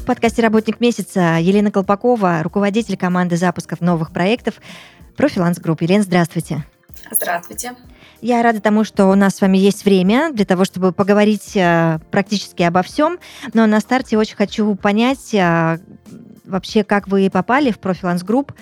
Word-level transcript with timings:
В 0.00 0.04
подкасте 0.06 0.40
«Работник 0.42 0.80
месяца» 0.80 1.36
Елена 1.38 1.70
Колпакова, 1.70 2.42
руководитель 2.42 2.96
команды 2.96 3.36
запусков 3.36 3.82
новых 3.82 4.12
проектов 4.12 4.54
«Профиланс 5.14 5.58
Групп». 5.58 5.82
Елена, 5.82 6.02
здравствуйте. 6.02 6.64
Здравствуйте. 7.10 7.74
Я 8.22 8.42
рада 8.42 8.60
тому, 8.60 8.82
что 8.84 9.06
у 9.06 9.14
нас 9.14 9.36
с 9.36 9.40
вами 9.42 9.58
есть 9.58 9.84
время 9.84 10.32
для 10.32 10.46
того, 10.46 10.64
чтобы 10.64 10.92
поговорить 10.92 11.54
э, 11.54 11.98
практически 12.10 12.62
обо 12.62 12.82
всем. 12.82 13.18
Но 13.52 13.66
на 13.66 13.78
старте 13.80 14.16
очень 14.16 14.36
хочу 14.36 14.74
понять 14.74 15.34
э, 15.34 15.78
вообще, 16.44 16.82
как 16.82 17.06
вы 17.06 17.28
попали 17.30 17.70
в 17.70 17.78
Профиланс 17.78 18.22
Групп, 18.22 18.52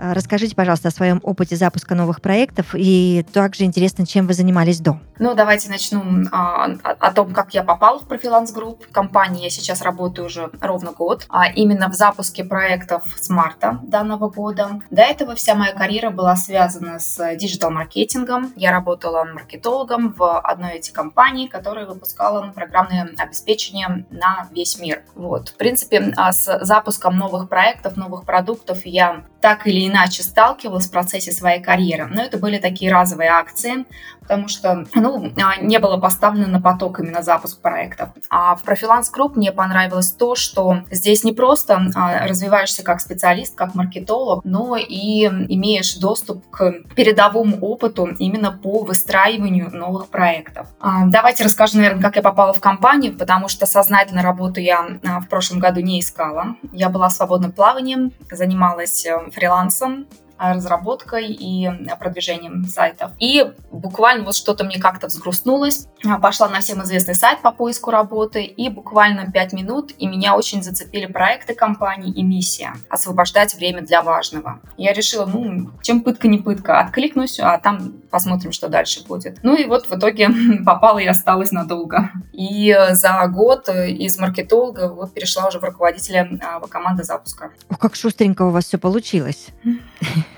расскажите, 0.00 0.54
пожалуйста, 0.54 0.88
о 0.88 0.92
своем 0.92 1.20
опыте 1.22 1.56
запуска 1.56 1.94
новых 1.94 2.20
проектов 2.20 2.74
и 2.74 3.24
также 3.32 3.64
интересно, 3.64 4.06
чем 4.06 4.26
вы 4.26 4.34
занимались 4.34 4.80
до. 4.80 4.98
Ну, 5.18 5.34
давайте 5.34 5.68
начну 5.68 6.02
а, 6.32 6.70
о 6.82 7.12
том, 7.12 7.34
как 7.34 7.52
я 7.52 7.62
попала 7.62 7.98
в 7.98 8.08
Профиланс 8.08 8.52
Групп. 8.52 8.86
В 8.88 8.92
компании 8.92 9.44
я 9.44 9.50
сейчас 9.50 9.82
работаю 9.82 10.26
уже 10.26 10.50
ровно 10.62 10.92
год, 10.92 11.26
а 11.28 11.50
именно 11.50 11.90
в 11.90 11.94
запуске 11.94 12.42
проектов 12.42 13.02
с 13.16 13.28
марта 13.28 13.80
данного 13.82 14.30
года. 14.30 14.80
До 14.90 15.02
этого 15.02 15.34
вся 15.34 15.54
моя 15.54 15.74
карьера 15.74 16.08
была 16.08 16.36
связана 16.36 16.98
с 16.98 17.36
digital-маркетингом. 17.36 18.52
Я 18.56 18.70
работала 18.72 19.24
маркетологом 19.24 20.14
в 20.14 20.40
одной 20.40 20.78
из 20.78 20.90
компаний, 20.90 21.48
которая 21.48 21.84
выпускала 21.84 22.50
программное 22.54 23.10
обеспечение 23.18 24.06
на 24.10 24.48
весь 24.50 24.80
мир. 24.80 25.02
Вот. 25.14 25.50
В 25.50 25.56
принципе, 25.56 26.14
а 26.16 26.32
с 26.32 26.64
запуском 26.64 27.18
новых 27.18 27.50
проектов, 27.50 27.98
новых 27.98 28.24
продуктов 28.24 28.86
я 28.86 29.24
так 29.40 29.66
или 29.66 29.86
иначе 29.86 30.22
сталкивалась 30.22 30.86
в 30.86 30.90
процессе 30.90 31.32
своей 31.32 31.62
карьеры. 31.62 32.06
Но 32.06 32.22
это 32.22 32.38
были 32.38 32.58
такие 32.58 32.92
разовые 32.92 33.30
акции, 33.30 33.86
потому 34.30 34.46
что 34.46 34.84
ну, 34.94 35.32
а, 35.42 35.56
не 35.60 35.80
было 35.80 35.96
поставлено 35.96 36.46
на 36.46 36.60
поток 36.60 37.00
именно 37.00 37.20
запуск 37.20 37.60
проектов. 37.60 38.10
А 38.30 38.54
в 38.54 38.62
Профиланс 38.62 39.10
Групп 39.10 39.34
мне 39.34 39.50
понравилось 39.50 40.12
то, 40.12 40.36
что 40.36 40.84
здесь 40.88 41.24
не 41.24 41.32
просто 41.32 41.90
а, 41.96 42.28
развиваешься 42.28 42.84
как 42.84 43.00
специалист, 43.00 43.56
как 43.56 43.74
маркетолог, 43.74 44.44
но 44.44 44.76
и 44.76 45.24
имеешь 45.24 45.96
доступ 45.96 46.48
к 46.48 46.74
передовому 46.94 47.58
опыту 47.58 48.06
именно 48.20 48.52
по 48.52 48.84
выстраиванию 48.84 49.68
новых 49.76 50.06
проектов. 50.10 50.68
А, 50.78 51.06
давайте 51.06 51.42
расскажу, 51.42 51.78
наверное, 51.78 52.00
как 52.02 52.14
я 52.14 52.22
попала 52.22 52.52
в 52.52 52.60
компанию, 52.60 53.18
потому 53.18 53.48
что 53.48 53.66
сознательно 53.66 54.22
работу 54.22 54.60
я 54.60 55.00
в 55.02 55.26
прошлом 55.26 55.58
году 55.58 55.80
не 55.80 55.98
искала. 55.98 56.54
Я 56.72 56.88
была 56.88 57.08
в 57.08 57.12
свободном 57.12 57.50
плавании, 57.50 58.12
занималась 58.30 59.04
э, 59.06 59.18
фрилансом, 59.32 60.06
разработкой 60.40 61.28
и 61.28 61.70
продвижением 61.98 62.64
сайтов. 62.64 63.12
И 63.18 63.52
буквально 63.70 64.24
вот 64.24 64.34
что-то 64.34 64.64
мне 64.64 64.78
как-то 64.78 65.08
взгрустнулось. 65.08 65.86
Пошла 66.22 66.48
на 66.48 66.60
всем 66.60 66.82
известный 66.82 67.14
сайт 67.14 67.42
по 67.42 67.52
поиску 67.52 67.90
работы, 67.90 68.42
и 68.44 68.68
буквально 68.68 69.30
5 69.30 69.52
минут, 69.52 69.92
и 69.98 70.06
меня 70.06 70.36
очень 70.36 70.62
зацепили 70.62 71.06
проекты 71.06 71.54
компании 71.54 72.12
и 72.12 72.22
миссия– 72.22 72.72
освобождать 72.88 73.54
время 73.54 73.82
для 73.82 74.02
важного. 74.02 74.60
Я 74.76 74.92
решила, 74.92 75.26
ну, 75.26 75.70
чем 75.82 76.02
пытка 76.02 76.28
не 76.28 76.38
пытка, 76.38 76.80
откликнусь, 76.80 77.38
а 77.38 77.58
там 77.58 77.92
посмотрим, 78.10 78.52
что 78.52 78.68
дальше 78.68 79.04
будет. 79.06 79.38
Ну 79.42 79.54
и 79.54 79.66
вот 79.66 79.86
в 79.86 79.92
итоге 79.92 80.30
попала 80.64 80.98
и 80.98 81.06
осталась 81.06 81.52
надолго. 81.52 82.10
И 82.32 82.76
за 82.92 83.26
год 83.28 83.68
из 83.68 84.18
маркетолога 84.18 84.88
вот 84.88 85.12
перешла 85.12 85.48
уже 85.48 85.58
в 85.58 85.64
руководителя 85.64 86.28
а, 86.42 86.60
команды 86.66 87.04
запуска. 87.04 87.50
О, 87.68 87.76
как 87.76 87.94
шустренько 87.94 88.42
у 88.42 88.50
вас 88.50 88.64
все 88.66 88.78
получилось. 88.78 89.48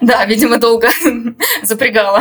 Да, 0.00 0.24
видимо, 0.26 0.58
долго 0.58 0.88
запрягала. 1.62 2.20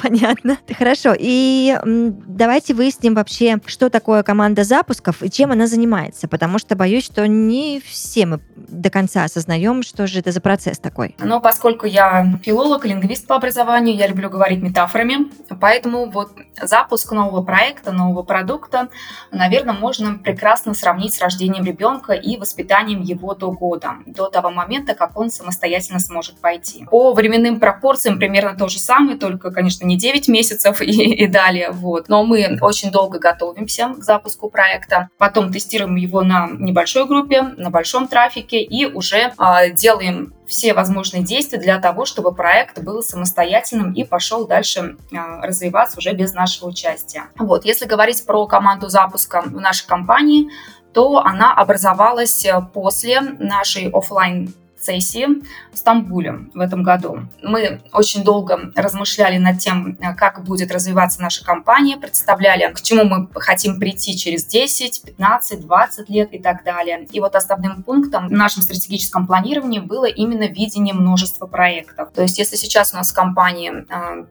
Понятно. 0.00 0.58
Хорошо. 0.76 1.14
И 1.18 1.78
давайте 1.84 2.74
выясним 2.74 3.14
вообще, 3.14 3.58
что 3.66 3.90
такое 3.90 4.22
команда 4.22 4.64
запусков 4.64 5.22
и 5.22 5.30
чем 5.30 5.52
она 5.52 5.66
занимается, 5.66 6.28
потому 6.28 6.58
что 6.58 6.76
боюсь, 6.76 7.04
что 7.04 7.26
не 7.26 7.80
все 7.84 8.26
мы 8.26 8.40
до 8.56 8.90
конца 8.90 9.24
осознаем, 9.24 9.82
что 9.82 10.06
же 10.06 10.20
это 10.20 10.32
за 10.32 10.40
процесс 10.40 10.78
такой. 10.78 11.14
Но 11.18 11.40
поскольку 11.40 11.86
я 11.86 12.38
филолог, 12.42 12.84
лингвист 12.84 13.26
по 13.26 13.36
образованию, 13.36 13.96
я 13.96 14.06
люблю 14.06 14.28
говорить 14.30 14.62
метафорами, 14.62 15.30
поэтому 15.60 16.10
вот 16.10 16.32
запуск 16.60 17.12
нового 17.12 17.42
проекта, 17.42 17.92
нового 17.92 18.22
продукта, 18.22 18.88
наверное, 19.30 19.74
можно 19.74 20.14
прекрасно 20.18 20.74
сравнить 20.74 21.14
с 21.14 21.20
рождением 21.20 21.64
ребенка 21.64 22.12
и 22.12 22.36
воспитанием 22.36 23.00
его 23.00 23.34
до 23.34 23.50
года, 23.50 23.94
до 24.06 24.28
того 24.28 24.50
момента, 24.50 24.94
как 24.94 25.18
он 25.18 25.30
самостоятельно 25.30 26.00
сможет 26.00 26.13
пойти. 26.40 26.86
По 26.90 27.12
временным 27.12 27.60
пропорциям 27.60 28.18
примерно 28.18 28.56
то 28.56 28.68
же 28.68 28.78
самое, 28.78 29.18
только, 29.18 29.50
конечно, 29.50 29.84
не 29.84 29.96
9 29.96 30.28
месяцев 30.28 30.80
и, 30.82 31.14
и 31.14 31.26
далее. 31.26 31.70
Вот. 31.70 32.08
Но 32.08 32.24
мы 32.24 32.58
очень 32.60 32.90
долго 32.90 33.18
готовимся 33.18 33.94
к 33.94 34.02
запуску 34.02 34.50
проекта, 34.50 35.08
потом 35.18 35.52
тестируем 35.52 35.96
его 35.96 36.22
на 36.22 36.48
небольшой 36.50 37.06
группе, 37.06 37.42
на 37.42 37.70
большом 37.70 38.08
трафике 38.08 38.62
и 38.62 38.86
уже 38.86 39.32
э, 39.38 39.70
делаем 39.72 40.34
все 40.46 40.74
возможные 40.74 41.22
действия 41.22 41.58
для 41.58 41.78
того, 41.78 42.04
чтобы 42.04 42.34
проект 42.34 42.78
был 42.82 43.02
самостоятельным 43.02 43.92
и 43.92 44.04
пошел 44.04 44.46
дальше 44.46 44.96
э, 45.10 45.16
развиваться 45.42 45.98
уже 45.98 46.12
без 46.12 46.34
нашего 46.34 46.68
участия. 46.68 47.24
Вот, 47.38 47.64
если 47.64 47.86
говорить 47.86 48.24
про 48.26 48.46
команду 48.46 48.88
запуска 48.88 49.42
в 49.42 49.60
нашей 49.60 49.86
компании, 49.86 50.50
то 50.92 51.18
она 51.18 51.52
образовалась 51.52 52.44
э, 52.44 52.60
после 52.72 53.20
нашей 53.20 53.90
офлайн 53.90 54.54
сессии 54.84 55.26
в 55.72 55.78
Стамбуле 55.78 56.46
в 56.54 56.60
этом 56.60 56.82
году. 56.82 57.20
Мы 57.42 57.80
очень 57.92 58.24
долго 58.24 58.72
размышляли 58.74 59.38
над 59.38 59.58
тем, 59.58 59.96
как 60.16 60.44
будет 60.44 60.72
развиваться 60.72 61.20
наша 61.20 61.44
компания, 61.44 61.96
представляли, 61.96 62.72
к 62.72 62.80
чему 62.80 63.04
мы 63.04 63.28
хотим 63.34 63.78
прийти 63.78 64.16
через 64.16 64.44
10, 64.44 65.02
15, 65.02 65.60
20 65.60 66.08
лет 66.08 66.32
и 66.32 66.38
так 66.38 66.64
далее. 66.64 67.06
И 67.10 67.20
вот 67.20 67.34
основным 67.34 67.82
пунктом 67.82 68.28
в 68.28 68.32
нашем 68.32 68.62
стратегическом 68.62 69.26
планировании 69.26 69.80
было 69.80 70.06
именно 70.06 70.46
видение 70.46 70.94
множества 70.94 71.46
проектов. 71.46 72.10
То 72.14 72.22
есть 72.22 72.38
если 72.38 72.56
сейчас 72.56 72.92
у 72.92 72.96
нас 72.96 73.10
в 73.10 73.14
компании 73.14 73.86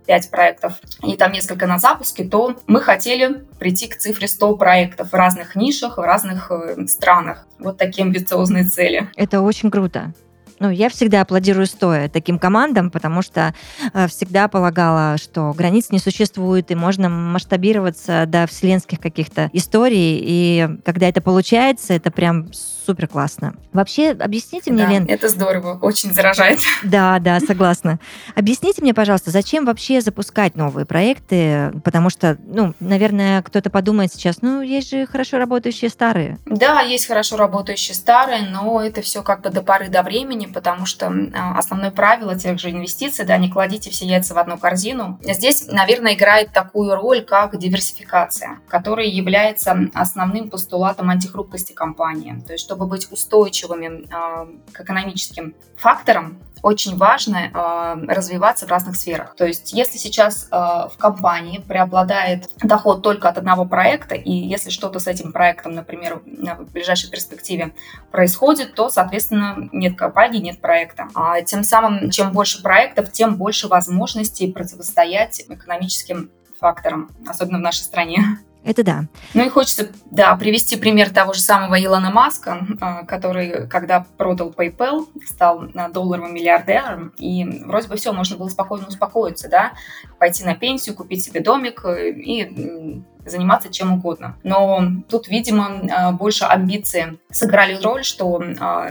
5 0.05 0.31
проектов 0.31 0.73
и 1.01 1.15
там 1.17 1.31
несколько 1.31 1.67
на 1.67 1.79
запуске, 1.79 2.23
то 2.23 2.55
мы 2.67 2.81
хотели 2.81 3.45
прийти 3.59 3.87
к 3.87 3.97
цифре 3.97 4.27
100 4.27 4.57
проектов 4.57 5.11
в 5.11 5.13
разных 5.13 5.55
нишах, 5.55 5.97
в 5.97 6.01
разных 6.01 6.51
э, 6.51 6.85
странах. 6.87 7.47
Вот 7.59 7.77
такие 7.77 8.03
амбициозные 8.03 8.65
цели. 8.65 9.09
Это 9.15 9.41
очень 9.41 9.71
круто. 9.71 10.13
Ну, 10.63 10.69
я 10.69 10.87
всегда 10.87 11.19
аплодирую 11.19 11.65
стоя 11.65 12.07
таким 12.07 12.39
командам, 12.39 12.89
потому 12.89 13.21
что 13.21 13.53
э, 13.93 14.07
всегда 14.07 14.47
полагала, 14.47 15.17
что 15.17 15.51
границ 15.51 15.89
не 15.89 15.99
существует, 15.99 16.71
и 16.71 16.75
можно 16.75 17.09
масштабироваться 17.09 18.23
до 18.27 18.47
вселенских 18.47 19.01
каких-то 19.01 19.49
историй. 19.51 20.21
И 20.23 20.69
когда 20.85 21.09
это 21.09 21.19
получается, 21.19 21.93
это 21.95 22.11
прям 22.11 22.47
супер 22.85 23.07
классно. 23.07 23.55
Вообще, 23.71 24.11
объясните 24.11 24.71
мне, 24.71 24.85
да, 24.85 24.91
Лен... 24.91 25.05
это 25.07 25.27
здорово, 25.29 25.77
очень 25.81 26.13
заражает. 26.13 26.59
Да, 26.83 27.19
да, 27.19 27.39
согласна. 27.39 27.99
Объясните 28.35 28.81
мне, 28.81 28.93
пожалуйста, 28.93 29.31
зачем 29.31 29.65
вообще 29.65 30.01
запускать 30.01 30.55
новые 30.55 30.85
проекты? 30.85 31.71
Потому 31.83 32.09
что, 32.09 32.37
ну, 32.45 32.73
наверное, 32.79 33.41
кто-то 33.41 33.69
подумает 33.69 34.13
сейчас, 34.13 34.41
ну, 34.41 34.61
есть 34.61 34.91
же 34.91 35.05
хорошо 35.07 35.37
работающие 35.37 35.89
старые. 35.89 36.37
Да, 36.45 36.81
есть 36.81 37.07
хорошо 37.07 37.37
работающие 37.37 37.95
старые, 37.95 38.47
но 38.49 38.81
это 38.81 39.01
все 39.01 39.23
как 39.23 39.41
бы 39.41 39.49
до 39.49 39.61
поры 39.61 39.87
до 39.87 40.03
времени, 40.03 40.45
потому 40.53 40.85
что 40.85 41.07
а, 41.33 41.57
основное 41.57 41.91
правило 41.91 42.37
тех 42.37 42.59
же 42.59 42.71
инвестиций, 42.71 43.25
да, 43.25 43.37
не 43.37 43.49
кладите 43.49 43.89
все 43.89 44.05
яйца 44.05 44.33
в 44.33 44.37
одну 44.37 44.57
корзину. 44.57 45.19
Здесь, 45.21 45.67
наверное, 45.67 46.13
играет 46.13 46.53
такую 46.53 46.95
роль, 46.95 47.21
как 47.21 47.57
диверсификация, 47.57 48.59
которая 48.67 49.07
является 49.07 49.89
основным 49.93 50.49
постулатом 50.49 51.09
антихрупкости 51.09 51.73
компании. 51.73 52.41
То 52.45 52.53
есть, 52.53 52.63
чтобы 52.63 52.85
быть 52.85 53.11
устойчивыми 53.11 54.05
э, 54.05 54.71
к 54.71 54.81
экономическим 54.81 55.55
факторам, 55.75 56.39
очень 56.63 56.95
важно 56.95 57.51
э, 57.53 58.13
развиваться 58.13 58.65
в 58.65 58.69
разных 58.69 58.95
сферах. 58.95 59.35
То 59.35 59.45
есть, 59.45 59.73
если 59.73 59.97
сейчас 59.97 60.47
э, 60.49 60.55
в 60.55 60.93
компании 60.97 61.59
преобладает 61.59 62.49
доход 62.63 63.03
только 63.03 63.27
от 63.27 63.37
одного 63.37 63.65
проекта, 63.65 64.15
и 64.15 64.31
если 64.31 64.69
что-то 64.69 64.99
с 64.99 65.07
этим 65.07 65.33
проектом, 65.33 65.73
например, 65.73 66.21
в 66.23 66.71
ближайшей 66.71 67.11
перспективе 67.11 67.75
происходит, 68.11 68.75
то, 68.75 68.89
соответственно, 68.89 69.69
нет 69.73 69.97
компании, 69.97 70.39
нет 70.39 70.61
проекта. 70.61 71.09
А 71.13 71.41
тем 71.41 71.63
самым, 71.63 72.09
чем 72.09 72.31
больше 72.31 72.63
проектов, 72.63 73.11
тем 73.11 73.35
больше 73.35 73.67
возможностей 73.67 74.51
противостоять 74.51 75.43
экономическим 75.49 76.31
факторам, 76.59 77.11
особенно 77.27 77.57
в 77.57 77.61
нашей 77.61 77.81
стране. 77.81 78.39
Это 78.63 78.83
да. 78.83 79.05
Ну 79.33 79.45
и 79.45 79.49
хочется, 79.49 79.89
да, 80.09 80.35
привести 80.35 80.77
пример 80.77 81.09
того 81.09 81.33
же 81.33 81.41
самого 81.41 81.81
Илона 81.83 82.11
Маска, 82.11 82.65
а, 82.79 83.03
который, 83.05 83.67
когда 83.67 84.05
продал 84.17 84.51
PayPal, 84.51 85.07
стал 85.25 85.65
долларовым 85.91 86.33
миллиардером, 86.33 87.13
и 87.17 87.43
вроде 87.65 87.89
бы 87.89 87.97
все, 87.97 88.13
можно 88.13 88.37
было 88.37 88.47
спокойно 88.47 88.87
успокоиться, 88.87 89.49
да, 89.49 89.73
пойти 90.17 90.45
на 90.45 90.55
пенсию, 90.55 90.95
купить 90.95 91.23
себе 91.25 91.41
домик 91.41 91.83
э, 91.85 92.11
и 92.11 93.03
заниматься 93.25 93.71
чем 93.71 93.93
угодно. 93.93 94.37
Но 94.43 94.81
тут, 95.09 95.27
видимо, 95.27 95.81
а, 95.91 96.11
больше 96.11 96.45
амбиции 96.45 97.19
сыграли 97.31 97.79
роль, 97.81 98.03
что 98.03 98.41
а, 98.59 98.89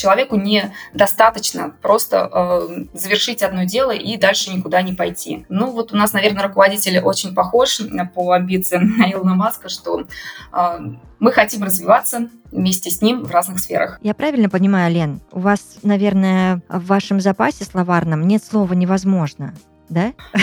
человеку 0.00 0.36
недостаточно 0.36 1.74
просто 1.82 2.30
э, 2.32 2.84
завершить 2.94 3.42
одно 3.42 3.64
дело 3.64 3.92
и 3.92 4.16
дальше 4.16 4.50
никуда 4.50 4.82
не 4.82 4.94
пойти. 4.94 5.44
Ну 5.48 5.70
вот 5.70 5.92
у 5.92 5.96
нас, 5.96 6.12
наверное, 6.12 6.44
руководитель 6.44 6.98
очень 7.00 7.34
похож 7.34 7.80
по 8.14 8.32
амбициям 8.32 8.96
на 8.96 9.10
Илона 9.12 9.34
Маска, 9.34 9.68
что 9.68 10.00
э, 10.00 10.78
мы 11.18 11.32
хотим 11.32 11.62
развиваться 11.62 12.28
вместе 12.50 12.90
с 12.90 13.02
ним 13.02 13.22
в 13.24 13.30
разных 13.30 13.60
сферах. 13.60 13.98
Я 14.02 14.14
правильно 14.14 14.48
понимаю, 14.48 14.92
Лен, 14.92 15.20
у 15.32 15.40
вас, 15.40 15.60
наверное, 15.82 16.62
в 16.68 16.86
вашем 16.86 17.20
запасе 17.20 17.64
словарном 17.64 18.26
нет 18.26 18.42
слова 18.42 18.72
«невозможно» 18.72 19.54
да? 19.90 20.12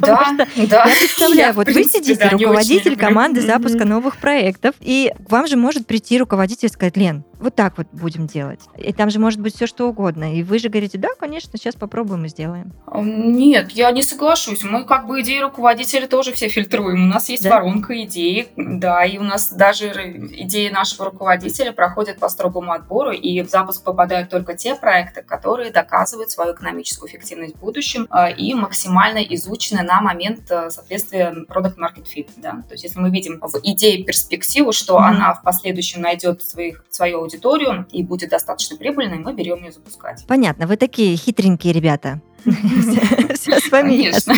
Да, 0.00 0.34
да. 0.36 0.46
Я 0.56 0.96
представляю, 0.96 1.54
вот 1.54 1.68
вы 1.68 1.84
сидите, 1.84 2.28
руководитель 2.28 2.96
команды 2.96 3.40
запуска 3.40 3.84
новых 3.84 4.18
проектов, 4.18 4.74
и 4.80 5.12
к 5.26 5.30
вам 5.30 5.46
же 5.46 5.56
может 5.56 5.86
прийти 5.86 6.18
руководитель 6.18 6.66
и 6.66 6.70
сказать, 6.70 6.96
Лен, 6.96 7.24
вот 7.42 7.56
так 7.56 7.76
вот 7.76 7.88
будем 7.92 8.26
делать. 8.26 8.60
И 8.78 8.92
там 8.92 9.10
же 9.10 9.18
может 9.18 9.40
быть 9.40 9.56
все 9.56 9.66
что 9.66 9.88
угодно. 9.88 10.34
И 10.36 10.42
вы 10.42 10.58
же 10.58 10.68
говорите, 10.68 10.96
да, 10.96 11.08
конечно, 11.18 11.58
сейчас 11.58 11.74
попробуем 11.74 12.24
и 12.24 12.28
сделаем. 12.28 12.72
Нет, 12.94 13.72
я 13.72 13.90
не 13.90 14.02
соглашусь. 14.02 14.62
Мы 14.62 14.84
как 14.84 15.06
бы 15.06 15.20
идеи 15.22 15.40
руководителя 15.40 16.06
тоже 16.06 16.32
все 16.32 16.48
фильтруем. 16.48 17.02
У 17.04 17.06
нас 17.06 17.28
есть 17.28 17.42
да? 17.42 17.50
воронка 17.50 18.00
идей, 18.04 18.48
да, 18.56 19.04
и 19.04 19.18
у 19.18 19.24
нас 19.24 19.52
даже 19.52 19.88
идеи 19.88 20.68
нашего 20.68 21.06
руководителя 21.06 21.72
проходят 21.72 22.18
по 22.18 22.28
строгому 22.28 22.72
отбору, 22.72 23.10
и 23.10 23.42
в 23.42 23.48
запуск 23.48 23.82
попадают 23.82 24.30
только 24.30 24.56
те 24.56 24.76
проекты, 24.76 25.22
которые 25.22 25.72
доказывают 25.72 26.30
свою 26.30 26.54
экономическую 26.54 27.10
эффективность 27.10 27.56
в 27.56 27.60
будущем 27.60 28.06
а, 28.10 28.30
и 28.42 28.54
максимально 28.54 29.18
изучены 29.18 29.82
на 29.82 30.00
момент 30.00 30.50
э, 30.50 30.70
соответствия 30.70 31.34
product 31.48 31.76
market 31.76 32.04
fit. 32.04 32.28
Да? 32.36 32.62
То 32.68 32.72
есть 32.72 32.84
если 32.84 32.98
мы 32.98 33.10
видим 33.10 33.40
в 33.40 33.54
идее 33.62 34.04
перспективу, 34.04 34.72
что 34.72 34.94
mm-hmm. 34.94 35.04
она 35.04 35.34
в 35.34 35.42
последующем 35.42 36.00
найдет 36.00 36.42
своих, 36.42 36.84
свою 36.90 37.20
аудиторию 37.20 37.86
и 37.90 38.02
будет 38.02 38.30
достаточно 38.30 38.76
прибыльной, 38.76 39.18
мы 39.18 39.32
берем 39.32 39.62
ее 39.64 39.72
запускать. 39.72 40.24
Понятно, 40.26 40.66
вы 40.66 40.76
такие 40.76 41.16
хитренькие 41.16 41.72
ребята. 41.72 42.20
Все 42.44 43.60
с 43.60 43.70
вами 43.70 43.94
ясно. 43.94 44.34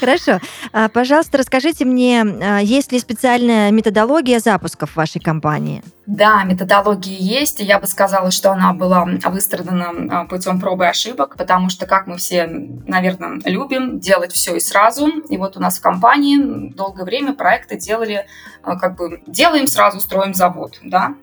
Хорошо. 0.00 0.40
А, 0.72 0.88
пожалуйста, 0.88 1.38
расскажите 1.38 1.84
мне, 1.84 2.22
а, 2.22 2.60
есть 2.60 2.92
ли 2.92 2.98
специальная 2.98 3.70
методология 3.70 4.38
запусков 4.38 4.92
в 4.92 4.96
вашей 4.96 5.20
компании? 5.20 5.82
Да, 6.12 6.44
методология 6.44 7.16
есть. 7.16 7.60
Я 7.60 7.78
бы 7.78 7.86
сказала, 7.86 8.30
что 8.30 8.52
она 8.52 8.74
была 8.74 9.06
выстрадана 9.06 9.92
а, 10.10 10.24
путем 10.26 10.60
пробы 10.60 10.84
и 10.84 10.88
ошибок, 10.88 11.36
потому 11.38 11.70
что, 11.70 11.86
как 11.86 12.06
мы 12.06 12.18
все, 12.18 12.46
наверное, 12.46 13.40
любим 13.46 13.98
делать 13.98 14.30
все 14.30 14.56
и 14.56 14.60
сразу. 14.60 15.08
И 15.30 15.38
вот 15.38 15.56
у 15.56 15.60
нас 15.60 15.78
в 15.78 15.80
компании 15.80 16.70
долгое 16.74 17.04
время 17.04 17.32
проекты 17.32 17.78
делали, 17.78 18.26
как 18.62 18.94
бы, 18.96 19.22
делаем 19.26 19.66
сразу, 19.66 20.00
строим 20.00 20.34
завод, 20.34 20.78
да. 20.82 21.14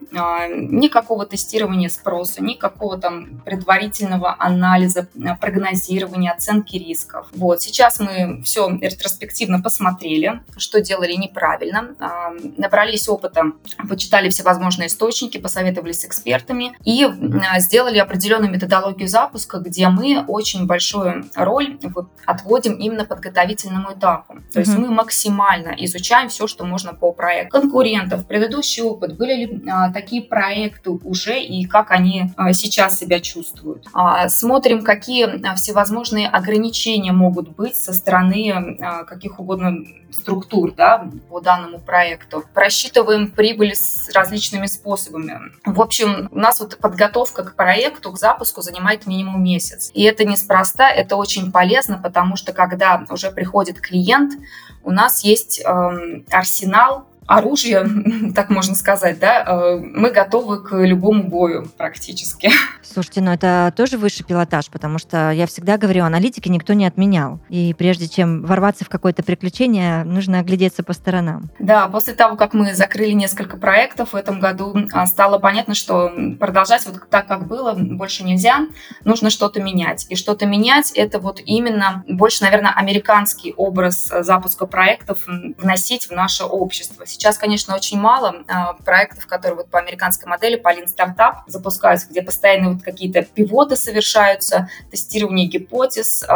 Никакого 0.49 1.27
тестирования 1.27 1.89
спроса, 1.89 2.43
никакого 2.43 2.97
там 2.97 3.41
предварительного 3.45 4.35
анализа, 4.39 5.07
прогнозирования, 5.39 6.31
оценки 6.31 6.77
рисков. 6.77 7.27
Вот, 7.33 7.61
сейчас 7.61 7.99
мы 7.99 8.41
все 8.41 8.67
ретроспективно 8.81 9.61
посмотрели, 9.61 10.41
что 10.57 10.81
делали 10.81 11.13
неправильно, 11.13 11.95
а, 11.99 12.31
набрались 12.57 13.07
опыта, 13.07 13.51
почитали 13.87 14.29
все 14.29 14.41
возможные 14.79 14.87
источники, 14.87 15.37
посоветовались 15.37 16.01
с 16.01 16.05
экспертами 16.05 16.73
и 16.85 17.03
а, 17.05 17.59
сделали 17.59 17.97
определенную 17.97 18.51
методологию 18.51 19.07
запуска, 19.07 19.59
где 19.59 19.89
мы 19.89 20.23
очень 20.27 20.65
большую 20.65 21.25
роль 21.35 21.77
отводим 22.25 22.73
именно 22.73 23.05
подготовительному 23.05 23.93
этапу. 23.93 24.35
То 24.53 24.59
есть 24.59 24.71
mm-hmm. 24.71 24.87
мы 24.87 24.91
максимально 24.91 25.75
изучаем 25.79 26.29
все, 26.29 26.47
что 26.47 26.65
можно 26.65 26.93
по 26.93 27.11
проекту. 27.11 27.59
Конкурентов, 27.59 28.25
предыдущий 28.25 28.83
опыт, 28.83 29.17
были 29.17 29.33
ли 29.33 29.63
а, 29.69 29.91
такие 29.91 30.21
проекты 30.21 30.91
уже 30.91 31.39
и 31.41 31.65
как 31.65 31.91
они 31.91 32.31
а, 32.37 32.53
сейчас 32.53 32.99
себя 32.99 33.19
чувствуют. 33.19 33.87
А, 33.93 34.29
смотрим, 34.29 34.83
какие 34.83 35.55
всевозможные 35.55 36.27
ограничения 36.27 37.11
могут 37.11 37.49
быть 37.49 37.75
со 37.75 37.93
стороны 37.93 38.29
стороны 38.29 38.77
а, 38.81 39.03
каких 39.03 39.39
угодно 39.39 39.77
структур 40.11 40.73
да, 40.73 41.07
по 41.29 41.39
данному 41.39 41.79
проекту. 41.79 42.43
Просчитываем 42.53 43.31
прибыль 43.31 43.75
с 43.75 44.09
различными 44.13 44.58
способами. 44.67 45.39
В 45.65 45.81
общем, 45.81 46.29
у 46.31 46.39
нас 46.39 46.59
вот 46.59 46.77
подготовка 46.77 47.43
к 47.43 47.55
проекту, 47.55 48.11
к 48.11 48.17
запуску 48.17 48.61
занимает 48.61 49.05
минимум 49.05 49.43
месяц. 49.43 49.91
И 49.93 50.03
это 50.03 50.25
неспроста, 50.25 50.89
это 50.89 51.15
очень 51.15 51.51
полезно, 51.51 51.97
потому 52.01 52.35
что 52.35 52.53
когда 52.53 53.05
уже 53.09 53.31
приходит 53.31 53.79
клиент, 53.79 54.33
у 54.83 54.91
нас 54.91 55.23
есть 55.23 55.59
э, 55.59 56.23
арсенал 56.31 57.07
оружие, 57.29 57.87
так 58.35 58.49
можно 58.49 58.75
сказать, 58.75 59.19
да, 59.19 59.43
э, 59.45 59.77
мы 59.77 60.09
готовы 60.09 60.63
к 60.63 60.75
любому 60.75 61.23
бою 61.23 61.67
практически. 61.77 62.51
Слушайте, 62.91 63.21
ну 63.21 63.31
это 63.31 63.71
тоже 63.75 63.97
высший 63.97 64.25
пилотаж, 64.25 64.67
потому 64.69 64.97
что 64.97 65.29
я 65.29 65.45
всегда 65.45 65.77
говорю, 65.77 66.05
аналитики 66.05 66.49
никто 66.49 66.73
не 66.73 66.87
отменял. 66.87 67.39
И 67.49 67.75
прежде 67.75 68.07
чем 68.07 68.43
ворваться 68.43 68.83
в 68.83 68.89
какое-то 68.89 69.21
приключение, 69.21 70.03
нужно 70.03 70.39
оглядеться 70.39 70.81
по 70.81 70.93
сторонам. 70.93 71.51
Да, 71.59 71.87
после 71.87 72.13
того, 72.13 72.35
как 72.35 72.53
мы 72.53 72.73
закрыли 72.73 73.11
несколько 73.11 73.57
проектов 73.57 74.13
в 74.13 74.15
этом 74.15 74.39
году, 74.39 74.75
а, 74.91 75.05
стало 75.05 75.37
понятно, 75.37 75.75
что 75.75 76.11
продолжать 76.39 76.85
вот 76.87 77.07
так, 77.09 77.27
как 77.27 77.47
было, 77.47 77.73
больше 77.73 78.23
нельзя. 78.23 78.67
Нужно 79.03 79.29
что-то 79.29 79.61
менять. 79.61 80.07
И 80.09 80.15
что-то 80.15 80.47
менять— 80.47 80.91
это 80.95 81.19
вот 81.19 81.41
именно 81.45 82.03
больше, 82.07 82.43
наверное, 82.43 82.71
американский 82.71 83.53
образ 83.55 84.09
э, 84.11 84.23
запуска 84.23 84.65
проектов 84.65 85.19
вносить 85.27 86.07
в 86.07 86.11
наше 86.11 86.43
общество. 86.43 87.05
Сейчас, 87.05 87.37
конечно, 87.37 87.75
очень 87.75 87.99
мало 87.99 88.43
э, 88.47 88.83
проектов, 88.83 89.27
которые 89.27 89.57
вот 89.57 89.69
по 89.69 89.77
американской 89.77 90.27
модели, 90.27 90.55
по 90.55 90.69
Lean 90.69 90.85
Startup 90.85 91.35
запускаются, 91.45 92.07
где 92.09 92.21
постоянно 92.21 92.78
какие-то 92.83 93.21
пивоты 93.21 93.75
совершаются, 93.75 94.69
тестирование 94.91 95.47
гипотез, 95.47 96.23
э, 96.23 96.27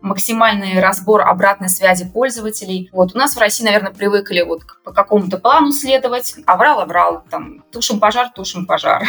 максимальный 0.00 0.80
разбор 0.80 1.22
обратной 1.22 1.68
связи 1.68 2.06
пользователей. 2.06 2.88
Вот 2.92 3.14
у 3.14 3.18
нас 3.18 3.36
в 3.36 3.38
России, 3.38 3.64
наверное, 3.64 3.92
привыкли 3.92 4.42
вот 4.42 4.62
по 4.84 4.92
какому-то 4.92 5.38
плану 5.38 5.72
следовать, 5.72 6.36
аврал, 6.46 6.80
аврал, 6.80 7.24
там, 7.30 7.64
тушим 7.70 8.00
пожар, 8.00 8.30
тушим 8.34 8.66
пожар. 8.66 9.02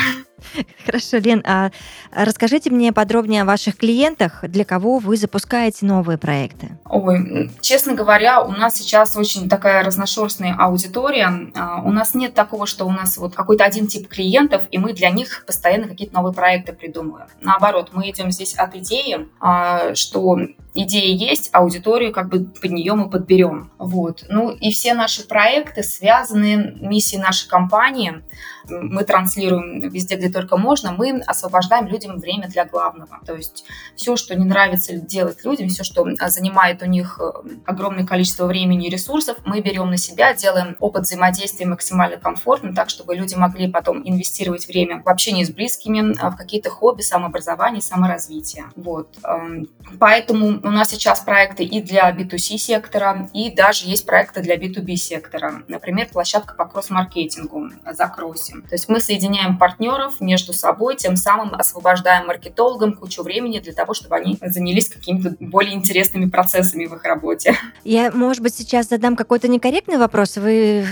Хорошо, 0.85 1.18
Лен, 1.18 1.42
а 1.45 1.71
расскажите 2.11 2.69
мне 2.69 2.94
подробнее 2.94 3.44
о 3.44 3.45
ваших 3.45 3.77
клиентах, 3.77 4.44
для 4.44 4.65
кого 4.65 4.99
вы 4.99 5.18
запускаете 5.18 5.85
новые 5.85 6.18
проекты. 6.18 6.77
Ой, 6.85 7.51
честно 7.61 7.94
говоря, 7.94 8.42
у 8.42 8.51
нас 8.51 8.75
сейчас 8.75 9.15
очень 9.15 9.49
такая 9.49 9.83
разношерстная 9.83 10.56
аудитория. 10.57 11.51
А, 11.56 11.81
у 11.81 11.92
нас 11.92 12.13
нет 12.15 12.33
такого, 12.33 12.68
что 12.68 12.85
у 12.85 12.92
нас 12.92 13.18
вот 13.18 13.35
какой-то 13.35 13.63
один 13.63 13.87
тип 13.87 14.07
клиентов, 14.07 14.63
и 14.71 14.77
мы 14.77 14.94
для 14.94 15.09
них 15.09 15.44
постоянно 15.45 15.87
какие-то 15.87 16.15
новые 16.15 16.33
проекты 16.33 16.73
придумываем. 16.75 17.27
Наоборот, 17.41 17.89
мы 17.94 18.09
идем 18.09 18.31
здесь 18.31 18.55
от 18.55 18.75
идеи, 18.75 19.27
а, 19.39 19.95
что 19.95 20.37
идея 20.75 21.15
есть, 21.15 21.49
аудиторию 21.53 22.11
как 22.11 22.29
бы 22.29 22.45
под 22.45 22.71
нее 22.71 22.94
мы 22.94 23.09
подберем. 23.09 23.71
Вот. 23.77 24.25
Ну 24.29 24.51
и 24.51 24.71
все 24.71 24.94
наши 24.94 25.27
проекты 25.27 25.83
связаны, 25.83 26.75
миссией 26.79 27.21
нашей 27.21 27.47
компании, 27.47 28.21
мы 28.69 29.03
транслируем 29.03 29.79
везде, 29.79 30.15
где 30.15 30.29
только 30.29 30.57
можно, 30.57 30.91
мы 30.91 31.21
освобождаем 31.21 31.87
людям 31.87 32.17
время 32.17 32.47
для 32.47 32.65
главного. 32.65 33.19
То 33.25 33.35
есть 33.35 33.65
все, 33.95 34.15
что 34.15 34.35
не 34.35 34.45
нравится 34.45 34.95
делать 34.95 35.44
людям, 35.44 35.69
все, 35.69 35.83
что 35.83 36.05
занимает 36.27 36.81
у 36.81 36.85
них 36.85 37.19
э, 37.19 37.49
огромное 37.65 38.05
количество 38.05 38.45
времени 38.45 38.87
и 38.87 38.89
ресурсов, 38.89 39.37
мы 39.45 39.61
берем 39.61 39.89
на 39.89 39.97
себя, 39.97 40.33
делаем 40.33 40.75
опыт 40.79 41.03
взаимодействия 41.03 41.65
максимально 41.65 42.17
комфортным, 42.17 42.73
так, 42.73 42.89
чтобы 42.89 43.15
люди 43.15 43.35
могли 43.35 43.71
потом 43.71 44.01
инвестировать 44.03 44.67
время 44.67 45.01
в 45.03 45.09
общение 45.09 45.45
с 45.45 45.49
близкими, 45.49 46.15
а, 46.19 46.31
в 46.31 46.37
какие-то 46.37 46.69
хобби, 46.69 47.01
самообразование, 47.01 47.81
саморазвитие. 47.81 48.65
Вот. 48.75 49.15
Эм, 49.23 49.67
поэтому 49.99 50.59
у 50.66 50.72
нас 50.72 50.90
сейчас 50.90 51.19
проекты 51.19 51.64
и 51.64 51.80
для 51.80 52.10
B2C 52.10 52.57
сектора, 52.57 53.30
и 53.34 53.52
даже 53.52 53.88
есть 53.88 54.06
проекты 54.06 54.42
для 54.42 54.56
B2B 54.56 54.95
сектора. 54.95 55.64
Например, 55.68 56.07
площадка 56.12 56.56
по 56.56 56.66
кросс-маркетингу 56.66 57.69
«Закройся». 57.94 58.54
То 58.68 58.74
есть 58.74 58.90
мы 58.90 59.00
соединяем 59.00 59.60
партнеров 59.60 60.19
между 60.19 60.54
собой, 60.54 60.95
тем 60.95 61.18
самым 61.18 61.54
освобождаем 61.54 62.26
маркетологам 62.26 62.94
кучу 62.94 63.22
времени 63.22 63.60
для 63.60 63.74
того, 63.74 63.94
чтобы 63.94 64.16
они 64.16 64.40
занялись 64.42 64.90
какими-то 64.90 65.36
более 65.40 65.76
интересными 65.76 66.28
процессами 66.30 66.86
в 66.86 66.95
их 66.95 67.04
работе. 67.04 67.56
Я, 67.84 68.12
может 68.12 68.42
быть, 68.42 68.56
сейчас 68.56 68.90
задам 68.90 69.16
какой-то 69.16 69.48
некорректный 69.48 69.98
вопрос, 69.98 70.38
вы 70.38 70.84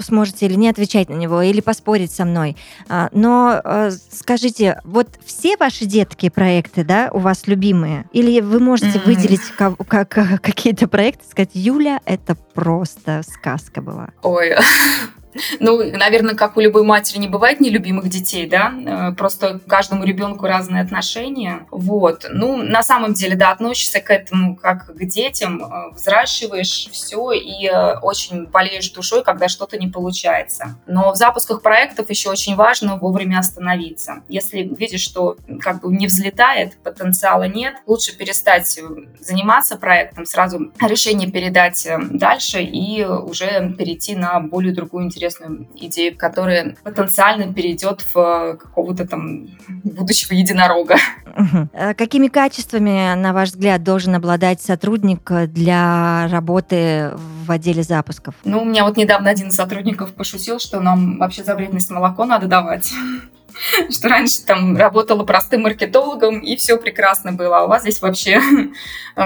сможете 0.00 0.44
или 0.44 0.54
не 0.54 0.68
отвечать 0.68 1.08
на 1.08 1.14
него, 1.14 1.40
или 1.40 1.62
поспорить 1.62 2.12
со 2.12 2.26
мной. 2.26 2.58
А, 2.90 3.08
но 3.12 3.62
э, 3.64 3.90
скажите, 4.10 4.82
вот 4.84 5.08
все 5.24 5.56
ваши 5.56 5.86
детские 5.86 6.30
проекты, 6.30 6.84
да, 6.84 7.08
у 7.14 7.20
вас 7.20 7.46
любимые? 7.46 8.04
Или 8.12 8.40
вы 8.40 8.60
можете 8.60 8.97
mm-hmm. 8.98 9.06
выделить 9.06 9.40
как, 9.56 10.08
как, 10.08 10.42
какие-то 10.42 10.88
проекты, 10.88 11.24
сказать, 11.28 11.50
Юля, 11.54 12.00
это 12.04 12.34
просто 12.34 13.22
сказка 13.26 13.80
была? 13.80 14.10
Ой, 14.22 14.54
Ну, 15.60 15.78
наверное, 15.92 16.34
как 16.34 16.56
у 16.56 16.60
любой 16.60 16.82
матери 16.82 17.18
не 17.18 17.28
бывает 17.28 17.60
нелюбимых 17.60 18.08
детей, 18.08 18.46
да, 18.46 18.72
э, 19.10 19.14
просто 19.14 19.60
каждому 19.66 20.04
ребенку 20.04 20.46
разные 20.46 20.82
отношения, 20.82 21.66
вот. 21.70 22.26
Ну, 22.30 22.56
на 22.56 22.82
самом 22.82 23.14
деле, 23.14 23.36
да, 23.36 23.52
относишься 23.52 24.00
к 24.00 24.10
этому 24.10 24.56
как 24.56 24.86
к 24.94 25.04
детям, 25.04 25.62
э, 25.62 25.94
взращиваешь 25.94 26.88
все 26.90 27.32
и 27.32 27.66
э, 27.66 27.98
очень 28.00 28.46
болеешь 28.46 28.90
душой, 28.90 29.22
когда 29.22 29.48
что-то 29.48 29.78
не 29.78 29.88
получается. 29.88 30.76
Но 30.86 31.12
в 31.12 31.16
запусках 31.16 31.62
проектов 31.62 32.10
еще 32.10 32.30
очень 32.30 32.56
важно 32.56 32.96
вовремя 32.96 33.38
остановиться. 33.38 34.22
Если 34.28 34.62
видишь, 34.62 35.02
что 35.02 35.36
как 35.60 35.80
бы 35.80 35.92
не 35.94 36.06
взлетает, 36.06 36.76
потенциала 36.82 37.44
нет, 37.44 37.74
лучше 37.86 38.16
перестать 38.16 38.78
заниматься 39.20 39.76
проектом, 39.76 40.26
сразу 40.26 40.72
решение 40.80 41.30
передать 41.30 41.86
дальше 42.10 42.62
и 42.62 43.04
уже 43.04 43.74
перейти 43.76 44.14
на 44.16 44.40
более 44.40 44.74
другую 44.74 45.04
интересную 45.04 45.27
интересную 45.28 45.68
идею, 45.74 46.16
которая 46.16 46.76
потенциально 46.82 47.52
перейдет 47.52 48.04
в 48.12 48.56
какого-то 48.56 49.06
там 49.06 49.48
будущего 49.84 50.34
единорога. 50.34 50.96
Угу. 51.36 51.68
Какими 51.96 52.28
качествами, 52.28 53.14
на 53.14 53.32
ваш 53.32 53.50
взгляд, 53.50 53.82
должен 53.82 54.14
обладать 54.14 54.60
сотрудник 54.60 55.30
для 55.48 56.28
работы 56.30 57.12
в 57.14 57.50
отделе 57.50 57.82
запусков? 57.82 58.34
Ну, 58.44 58.62
у 58.62 58.64
меня 58.64 58.84
вот 58.84 58.96
недавно 58.96 59.30
один 59.30 59.48
из 59.48 59.54
сотрудников 59.54 60.12
пошутил, 60.14 60.58
что 60.58 60.80
нам 60.80 61.18
вообще 61.18 61.44
за 61.44 61.54
вредность 61.54 61.90
молоко 61.90 62.24
надо 62.24 62.46
давать 62.46 62.92
что 63.90 64.08
раньше 64.08 64.44
там 64.46 64.76
работала 64.76 65.24
простым 65.24 65.62
маркетологом, 65.62 66.40
и 66.40 66.56
все 66.56 66.76
прекрасно 66.76 67.32
было, 67.32 67.58
а 67.58 67.64
у 67.64 67.68
вас 67.68 67.82
здесь 67.82 68.00
вообще 68.00 68.40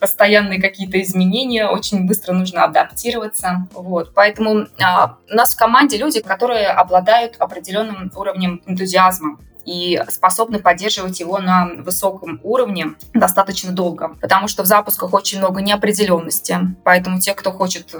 постоянные 0.00 0.60
какие-то 0.60 1.00
изменения, 1.02 1.68
очень 1.68 2.06
быстро 2.06 2.32
нужно 2.32 2.64
адаптироваться. 2.64 3.68
Вот. 3.72 4.12
Поэтому 4.14 4.66
а, 4.82 5.16
у 5.30 5.34
нас 5.34 5.54
в 5.54 5.58
команде 5.58 5.98
люди, 5.98 6.20
которые 6.20 6.68
обладают 6.68 7.36
определенным 7.38 8.10
уровнем 8.16 8.62
энтузиазма 8.66 9.38
и 9.66 10.02
способны 10.08 10.58
поддерживать 10.58 11.20
его 11.20 11.38
на 11.38 11.66
высоком 11.78 12.40
уровне 12.42 12.94
достаточно 13.12 13.72
долго, 13.72 14.16
потому 14.20 14.48
что 14.48 14.62
в 14.62 14.66
запусках 14.66 15.12
очень 15.12 15.38
много 15.38 15.60
неопределенности, 15.60 16.58
поэтому 16.82 17.20
те, 17.20 17.34
кто 17.34 17.52
хочет 17.52 17.94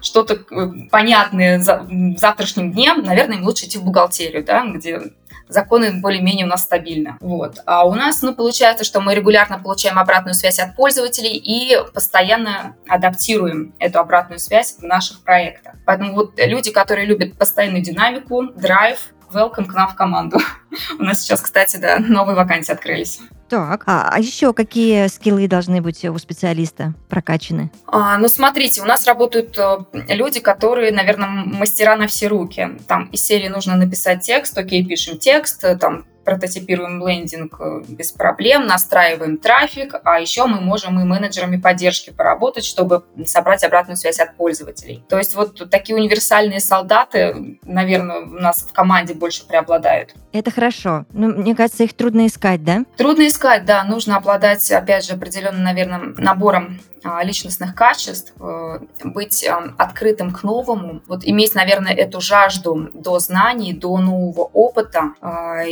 что-то 0.00 0.34
э, 0.34 0.88
понятное 0.90 1.58
в 1.58 2.18
завтрашнем 2.18 2.72
дне, 2.72 2.94
наверное, 2.94 3.38
им 3.38 3.44
лучше 3.44 3.66
идти 3.66 3.78
в 3.78 3.84
бухгалтерию, 3.84 4.44
да, 4.44 4.64
где 4.66 5.00
законы 5.48 6.00
более-менее 6.00 6.46
у 6.46 6.48
нас 6.48 6.62
стабильны. 6.62 7.16
Вот. 7.20 7.58
А 7.66 7.86
у 7.86 7.94
нас, 7.94 8.22
ну, 8.22 8.34
получается, 8.34 8.84
что 8.84 9.00
мы 9.00 9.14
регулярно 9.14 9.58
получаем 9.58 9.98
обратную 9.98 10.34
связь 10.34 10.58
от 10.58 10.76
пользователей 10.76 11.36
и 11.36 11.76
постоянно 11.92 12.76
адаптируем 12.88 13.74
эту 13.78 13.98
обратную 13.98 14.38
связь 14.38 14.76
в 14.78 14.82
наших 14.82 15.22
проектах. 15.22 15.74
Поэтому 15.86 16.14
вот 16.14 16.32
люди, 16.36 16.70
которые 16.70 17.06
любят 17.06 17.36
постоянную 17.38 17.82
динамику, 17.82 18.44
драйв, 18.54 19.12
welcome 19.32 19.66
к 19.66 19.74
нам 19.74 19.88
в 19.88 19.94
команду. 19.94 20.38
У 20.98 21.02
нас 21.02 21.22
сейчас, 21.22 21.40
кстати, 21.40 21.76
да, 21.76 21.98
новые 21.98 22.36
вакансии 22.36 22.72
открылись. 22.72 23.20
Так, 23.48 23.84
а, 23.86 24.10
а 24.12 24.18
еще 24.18 24.52
какие 24.52 25.06
скиллы 25.06 25.48
должны 25.48 25.80
быть 25.80 26.04
у 26.04 26.18
специалиста 26.18 26.94
прокачаны? 27.08 27.70
А, 27.86 28.18
ну, 28.18 28.28
смотрите, 28.28 28.82
у 28.82 28.84
нас 28.84 29.06
работают 29.06 29.56
э, 29.58 29.78
люди, 30.08 30.40
которые, 30.40 30.92
наверное, 30.92 31.28
мастера 31.28 31.96
на 31.96 32.06
все 32.08 32.28
руки. 32.28 32.76
Там 32.86 33.06
из 33.06 33.24
серии 33.24 33.48
нужно 33.48 33.76
написать 33.76 34.22
текст, 34.22 34.56
окей, 34.58 34.84
пишем 34.84 35.18
текст, 35.18 35.64
э, 35.64 35.76
там 35.76 36.04
прототипируем 36.28 37.06
лендинг 37.06 37.56
э, 37.58 37.82
без 37.88 38.12
проблем, 38.12 38.66
настраиваем 38.66 39.38
трафик, 39.38 39.94
а 40.04 40.20
еще 40.20 40.44
мы 40.44 40.60
можем 40.60 41.00
и 41.00 41.04
менеджерами 41.04 41.56
поддержки 41.56 42.10
поработать, 42.10 42.66
чтобы 42.66 43.04
собрать 43.24 43.64
обратную 43.64 43.96
связь 43.96 44.20
от 44.20 44.36
пользователей. 44.36 45.02
То 45.08 45.16
есть 45.16 45.34
вот 45.34 45.70
такие 45.70 45.96
универсальные 45.96 46.60
солдаты, 46.60 47.58
наверное, 47.62 48.20
у 48.20 48.26
нас 48.26 48.60
в 48.62 48.74
команде 48.74 49.14
больше 49.14 49.46
преобладают. 49.46 50.14
Это 50.32 50.50
хорошо. 50.50 51.06
Ну, 51.14 51.28
мне 51.28 51.56
кажется, 51.56 51.84
их 51.84 51.94
трудно 51.94 52.26
искать, 52.26 52.62
да? 52.62 52.84
Трудно 52.98 53.26
искать, 53.26 53.64
да. 53.64 53.82
Нужно 53.84 54.18
обладать, 54.18 54.70
опять 54.70 55.06
же, 55.06 55.14
определенным, 55.14 55.62
наверное, 55.62 56.12
набором 56.18 56.78
а, 57.04 57.22
личностных 57.22 57.74
качеств, 57.74 58.34
э, 58.40 58.80
быть 59.04 59.48
открытым 59.78 60.32
к 60.32 60.42
новому, 60.42 61.00
вот 61.06 61.20
иметь, 61.24 61.54
наверное, 61.54 61.94
эту 61.94 62.20
жажду 62.20 62.90
до 62.92 63.18
знаний, 63.18 63.72
до 63.72 63.98
нового 63.98 64.50
опыта 64.52 65.12
а, 65.20 65.62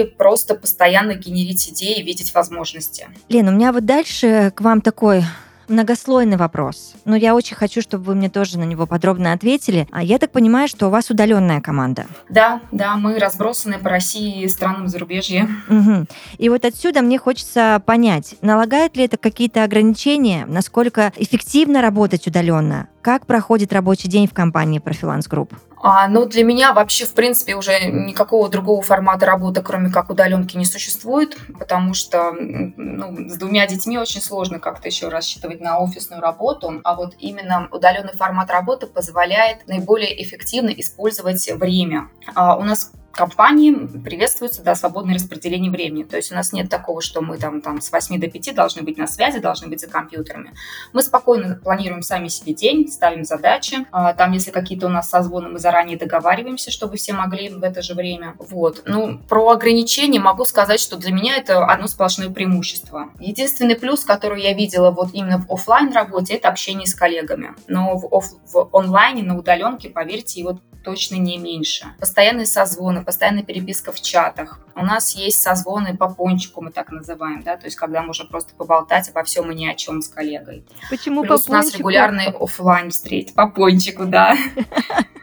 и 0.00 0.04
просто 0.04 0.54
постоянно 0.54 1.14
генерить 1.14 1.68
идеи, 1.70 2.02
видеть 2.02 2.34
возможности. 2.34 3.08
Лена, 3.28 3.50
у 3.50 3.54
меня 3.54 3.72
вот 3.72 3.84
дальше 3.84 4.52
к 4.54 4.60
вам 4.60 4.80
такой 4.80 5.24
многослойный 5.68 6.36
вопрос, 6.36 6.94
но 7.04 7.16
я 7.16 7.34
очень 7.34 7.56
хочу, 7.56 7.80
чтобы 7.80 8.04
вы 8.04 8.14
мне 8.14 8.28
тоже 8.28 8.58
на 8.58 8.64
него 8.64 8.86
подробно 8.86 9.32
ответили. 9.32 9.88
А 9.90 10.02
я 10.02 10.18
так 10.18 10.30
понимаю, 10.30 10.68
что 10.68 10.86
у 10.86 10.90
вас 10.90 11.10
удаленная 11.10 11.60
команда. 11.60 12.06
Да, 12.28 12.60
да, 12.70 12.96
мы 12.96 13.18
разбросаны 13.18 13.78
по 13.78 13.88
России 13.88 14.42
и 14.42 14.48
странам 14.48 14.88
зарубежья. 14.88 15.48
Угу. 15.68 16.06
И 16.38 16.48
вот 16.48 16.64
отсюда 16.64 17.02
мне 17.02 17.18
хочется 17.18 17.82
понять, 17.84 18.36
налагает 18.42 18.96
ли 18.96 19.04
это 19.04 19.16
какие-то 19.16 19.64
ограничения, 19.64 20.44
насколько 20.46 21.12
эффективно 21.16 21.80
работать 21.80 22.26
удаленно? 22.26 22.88
Как 23.00 23.26
проходит 23.26 23.72
рабочий 23.72 24.08
день 24.08 24.28
в 24.28 24.34
компании 24.34 24.78
Профиланс 24.78 25.26
Групп? 25.26 25.54
А, 25.82 26.06
ну, 26.06 26.26
для 26.26 26.44
меня 26.44 26.72
вообще, 26.72 27.04
в 27.04 27.12
принципе, 27.12 27.56
уже 27.56 27.86
никакого 27.86 28.48
другого 28.48 28.82
формата 28.82 29.26
работы, 29.26 29.62
кроме 29.62 29.90
как 29.90 30.10
удаленки, 30.10 30.56
не 30.56 30.64
существует, 30.64 31.36
потому 31.58 31.92
что 31.92 32.32
ну, 32.32 33.28
с 33.28 33.36
двумя 33.36 33.66
детьми 33.66 33.98
очень 33.98 34.20
сложно 34.20 34.60
как-то 34.60 34.88
еще 34.88 35.08
рассчитывать 35.08 35.60
на 35.60 35.80
офисную 35.80 36.22
работу, 36.22 36.80
а 36.84 36.94
вот 36.94 37.16
именно 37.18 37.68
удаленный 37.72 38.12
формат 38.12 38.50
работы 38.50 38.86
позволяет 38.86 39.66
наиболее 39.66 40.22
эффективно 40.22 40.70
использовать 40.70 41.50
время. 41.50 42.08
А 42.34 42.56
у 42.56 42.62
нас 42.62 42.92
компании 43.12 43.72
приветствуется 44.04 44.62
да, 44.62 44.74
свободное 44.74 45.14
распределение 45.14 45.70
времени. 45.70 46.02
То 46.04 46.16
есть 46.16 46.32
у 46.32 46.34
нас 46.34 46.52
нет 46.52 46.68
такого, 46.68 47.00
что 47.00 47.20
мы 47.20 47.38
там, 47.38 47.60
там 47.60 47.80
с 47.80 47.92
8 47.92 48.20
до 48.20 48.28
5 48.28 48.54
должны 48.54 48.82
быть 48.82 48.98
на 48.98 49.06
связи, 49.06 49.38
должны 49.38 49.68
быть 49.68 49.80
за 49.80 49.88
компьютерами. 49.88 50.52
Мы 50.92 51.02
спокойно 51.02 51.60
планируем 51.62 52.02
сами 52.02 52.28
себе 52.28 52.54
день, 52.54 52.88
ставим 52.88 53.24
задачи. 53.24 53.86
А, 53.92 54.14
там, 54.14 54.32
если 54.32 54.50
какие-то 54.50 54.86
у 54.86 54.90
нас 54.90 55.08
созвоны, 55.08 55.48
мы 55.48 55.58
заранее 55.58 55.98
договариваемся, 55.98 56.70
чтобы 56.70 56.96
все 56.96 57.12
могли 57.12 57.48
в 57.48 57.62
это 57.62 57.82
же 57.82 57.94
время. 57.94 58.34
Вот. 58.38 58.82
Ну, 58.86 59.18
про 59.28 59.50
ограничения 59.50 60.20
могу 60.20 60.44
сказать, 60.44 60.80
что 60.80 60.96
для 60.96 61.12
меня 61.12 61.36
это 61.36 61.64
одно 61.64 61.86
сплошное 61.86 62.30
преимущество. 62.30 63.10
Единственный 63.20 63.76
плюс, 63.76 64.04
который 64.04 64.42
я 64.42 64.54
видела 64.54 64.90
вот 64.90 65.10
именно 65.12 65.38
в 65.38 65.52
офлайн 65.52 65.92
работе, 65.92 66.34
это 66.34 66.48
общение 66.48 66.86
с 66.86 66.94
коллегами. 66.94 67.54
Но 67.68 67.96
в, 67.96 68.06
оф- 68.06 68.38
в 68.52 68.68
онлайне, 68.72 69.22
на 69.22 69.36
удаленке, 69.38 69.88
поверьте, 69.90 70.40
его 70.40 70.58
точно 70.82 71.16
не 71.16 71.38
меньше. 71.38 71.86
Постоянные 71.98 72.46
созвоны, 72.46 73.04
постоянная 73.04 73.42
переписка 73.42 73.92
в 73.92 74.00
чатах. 74.00 74.60
У 74.74 74.84
нас 74.84 75.14
есть 75.14 75.42
созвоны 75.42 75.96
по 75.96 76.08
пончику, 76.08 76.62
мы 76.62 76.70
так 76.70 76.90
называем, 76.90 77.42
да, 77.42 77.56
то 77.56 77.66
есть 77.66 77.76
когда 77.76 78.02
можно 78.02 78.24
просто 78.24 78.54
поболтать 78.54 79.08
обо 79.10 79.22
всем 79.22 79.50
и 79.50 79.54
ни 79.54 79.66
о 79.66 79.74
чем 79.74 80.02
с 80.02 80.08
коллегой. 80.08 80.64
Почему 80.90 81.22
Плюс 81.22 81.44
по 81.44 81.50
у 81.50 81.54
нас 81.54 81.74
регулярный 81.74 82.28
офлайн 82.28 82.90
встреч 82.90 83.32
по 83.34 83.48
пончику, 83.48 84.06
да. 84.06 84.36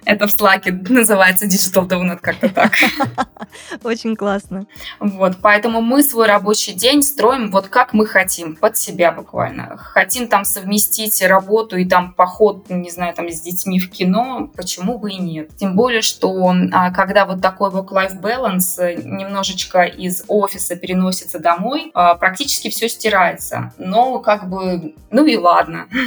Это 0.05 0.27
в 0.27 0.31
Slack 0.31 0.71
называется 0.89 1.45
Digital 1.45 1.87
Donut, 1.87 2.17
как-то 2.19 2.49
так. 2.49 2.73
Очень 3.83 4.15
классно. 4.15 4.65
Вот, 4.99 5.37
поэтому 5.41 5.81
мы 5.81 6.01
свой 6.01 6.25
рабочий 6.25 6.73
день 6.73 7.03
строим 7.03 7.51
вот 7.51 7.67
как 7.67 7.93
мы 7.93 8.07
хотим, 8.07 8.55
под 8.55 8.75
себя 8.75 9.11
буквально. 9.11 9.77
Хотим 9.77 10.27
там 10.27 10.45
совместить 10.45 11.21
работу 11.21 11.77
и 11.77 11.85
там 11.85 12.13
поход, 12.13 12.69
не 12.69 12.89
знаю, 12.89 13.13
там 13.13 13.29
с 13.29 13.41
детьми 13.41 13.79
в 13.79 13.91
кино, 13.91 14.49
почему 14.55 14.97
бы 14.97 15.11
и 15.11 15.17
нет. 15.17 15.48
Тем 15.57 15.75
более, 15.75 16.01
что 16.01 16.53
а, 16.71 16.91
когда 16.91 17.25
вот 17.25 17.41
такой 17.41 17.69
work-life 17.69 18.21
balance 18.21 18.79
э, 18.79 18.95
немножечко 18.95 19.83
из 19.83 20.23
офиса 20.27 20.75
переносится 20.75 21.39
домой, 21.39 21.91
а, 21.93 22.15
практически 22.15 22.69
все 22.69 22.87
стирается. 22.87 23.73
Но 23.77 24.19
как 24.19 24.49
бы, 24.49 24.95
ну 25.11 25.25
и 25.25 25.35
ладно. 25.35 25.87